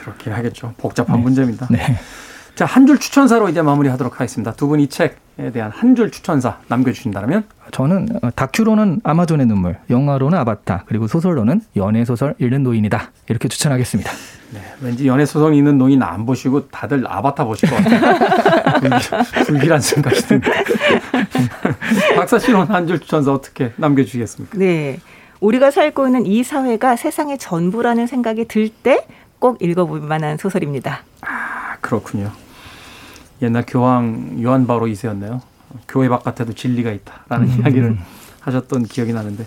[0.01, 0.73] 그렇긴 하겠죠.
[0.77, 1.67] 복잡한 문제입니다.
[1.69, 1.77] 네.
[2.55, 4.51] 자, 한 줄 추천사로 이제 마무리하도록 하겠습니다.
[4.53, 5.15] 두 분 이 책에
[5.53, 7.43] 대한 한 줄 추천사 남겨주신다면?
[7.71, 14.11] 저는 어, 다큐로는 아마존의 눈물, 영화로는 아바타, 그리고 소설로는 연애 소설 읽는 노인이다 이렇게 추천하겠습니다.
[14.51, 18.79] 네, 왠지 연애 소설 있는 노인 안 보시고 다들 아바타 보실 것 같아요.
[18.81, 20.51] 불길- 불길한 생각이 듭니다.
[22.15, 24.57] 박사 씨는 한 줄 추천사 어떻게 남겨주시겠습니까?
[24.57, 24.99] 네.
[25.39, 29.05] 우리가 살고 있는 이 사회가 세상의 전부라는 생각이 들 때
[29.39, 31.01] 꼭 읽어볼 만한 소설입니다.
[31.21, 32.31] 아, 그렇군요.
[33.41, 35.41] 옛날 교황 요한 바로 2세였네요.
[35.87, 37.97] 교회 바깥에도 진리가 있다라는 이야기를
[38.41, 39.45] 하셨던 기억이 나는데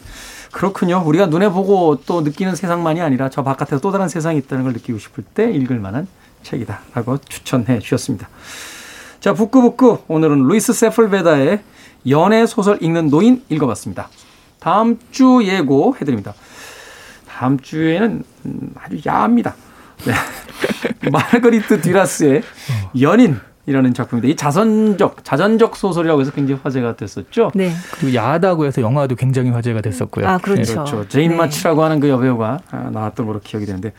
[0.52, 1.02] 그렇군요.
[1.04, 4.98] 우리가 눈에 보고 또 느끼는 세상만이 아니라 저 바깥에도 또 다른 세상이 있다는 걸 느끼고
[4.98, 6.06] 싶을 때 읽을 만한
[6.42, 8.28] 책이다라고 추천해 주셨습니다.
[9.20, 11.60] 자, 북구북구 오늘은 루이스 세플베다의
[12.08, 14.08] 연애 소설 읽는 노인 읽어봤습니다.
[14.60, 16.34] 다음 주 예고 해드립니다.
[17.28, 19.56] 다음 주에는 음, 아주 야합니다.
[20.04, 20.12] 네.
[21.10, 22.42] 마르거리트 듀라스의
[23.00, 24.30] 연인 이라는 작품입니다.
[24.30, 27.50] 이 자선적 자전적 소설이라고 해서 굉장히 화제가 됐었죠.
[27.54, 27.72] 네.
[27.98, 30.26] 그리고 야하다고 해서 영화도 굉장히 화제가 됐었고요.
[30.28, 30.84] 아, 그렇죠.
[30.84, 31.08] 그렇죠.
[31.08, 31.36] 제인 네.
[31.36, 33.94] 마치라고 하는 그 여배우가 아, 나왔던 걸로 기억이 되는데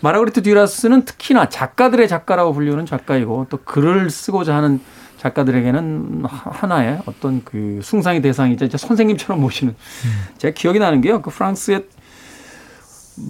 [0.00, 4.80] 마르거리트 듀라스는 특히나 작가들의 작가라고 불리는 작가이고 또 글을 쓰고자 하는
[5.18, 9.76] 작가들에게는 하- 하나의 어떤 그 숭상의 대상이자 이제 선생님처럼 모시는
[10.38, 11.22] 제가 기억이 나는 게요.
[11.22, 11.84] 그 프랑스의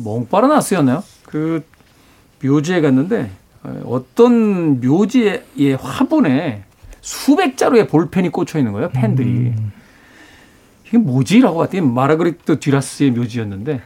[0.03, 1.05] 몽파르나스였나요?
[1.27, 1.62] 그
[2.43, 3.30] 묘지에 갔는데
[3.62, 5.43] 어, 어떤 묘지의
[5.80, 6.62] 화분에
[7.01, 8.89] 수백 자루의 볼펜이 꽂혀 있는 거예요.
[8.91, 9.53] 펜들이.
[10.87, 13.80] 이게 뭐지라고 봤더니 마르그리트 듀라스의 묘지였는데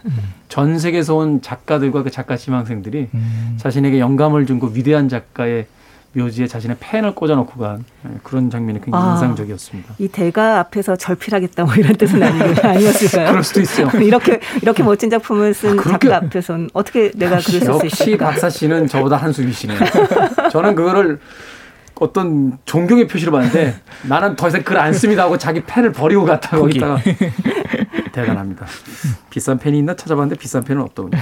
[0.49, 3.09] 전 세계에서 온 작가들과 그 작가 지망생들이
[3.57, 5.67] 자신에게 영감을 준 그 위대한 작가의
[6.15, 9.13] 묘지에 자신의 펜을 꽂아놓고 간 예, 그런 장면이 굉장히 아.
[9.13, 9.95] 인상적이었습니다.
[9.99, 13.29] 이 대가 앞에서 절필하겠다 뭐 이런 뜻은 아니, 아니었을까요?
[13.29, 13.91] 그럴 수도 있어요.
[14.03, 18.27] 이렇게 이렇게 멋진 작품을 쓴 아, 작가 앞에서는 어떻게 내가 글을 쓸수 역시 있을까?
[18.31, 19.79] 박사 씨는 저보다 한 수 위시네요.
[20.51, 21.21] 저는 그거를
[22.01, 26.57] 어떤 존경의 표시로 봤는데 나는 더 이상 글 안 씁니다 하고 자기 펜을 버리고 갔다.
[26.57, 26.97] 거기다가
[28.27, 28.67] 대단합니다.
[29.31, 31.19] 비싼 펜이 있나 찾아봤는데 비싼 펜은 없더군요.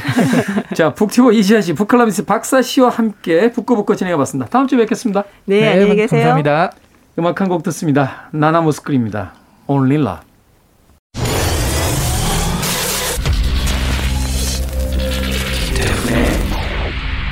[0.74, 4.48] 자, 북티버 이시아 씨, 북클라미스 박사 씨와 함께 북구북구 진행해봤습니다.
[4.50, 5.24] 다음 주에 뵙겠습니다.
[5.46, 6.20] 네, 안녕히 계세요.
[6.20, 6.72] 감사합니다.
[7.18, 8.28] 음악 한 곡 듣습니다.
[8.32, 9.32] 나나 모스크입니다.
[9.68, 10.20] Only Love.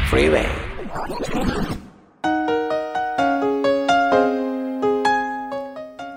[0.09, 0.54] Freeway.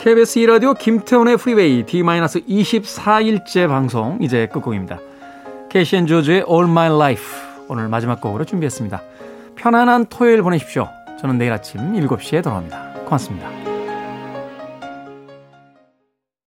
[0.08, 5.00] KBS 2라디오 김태훈의 프리웨이 D-24일째 방송 이제 끝곡입니다.
[5.70, 7.26] 캐시 앤 조즈의 All My Life
[7.68, 9.02] 오늘 마지막 곡으로 준비했습니다.
[9.58, 10.88] 편안한 토요일 보내십시오.
[11.20, 12.94] 저는 내일 아침 7시에 돌아옵니다.
[13.04, 13.67] 고맙습니다.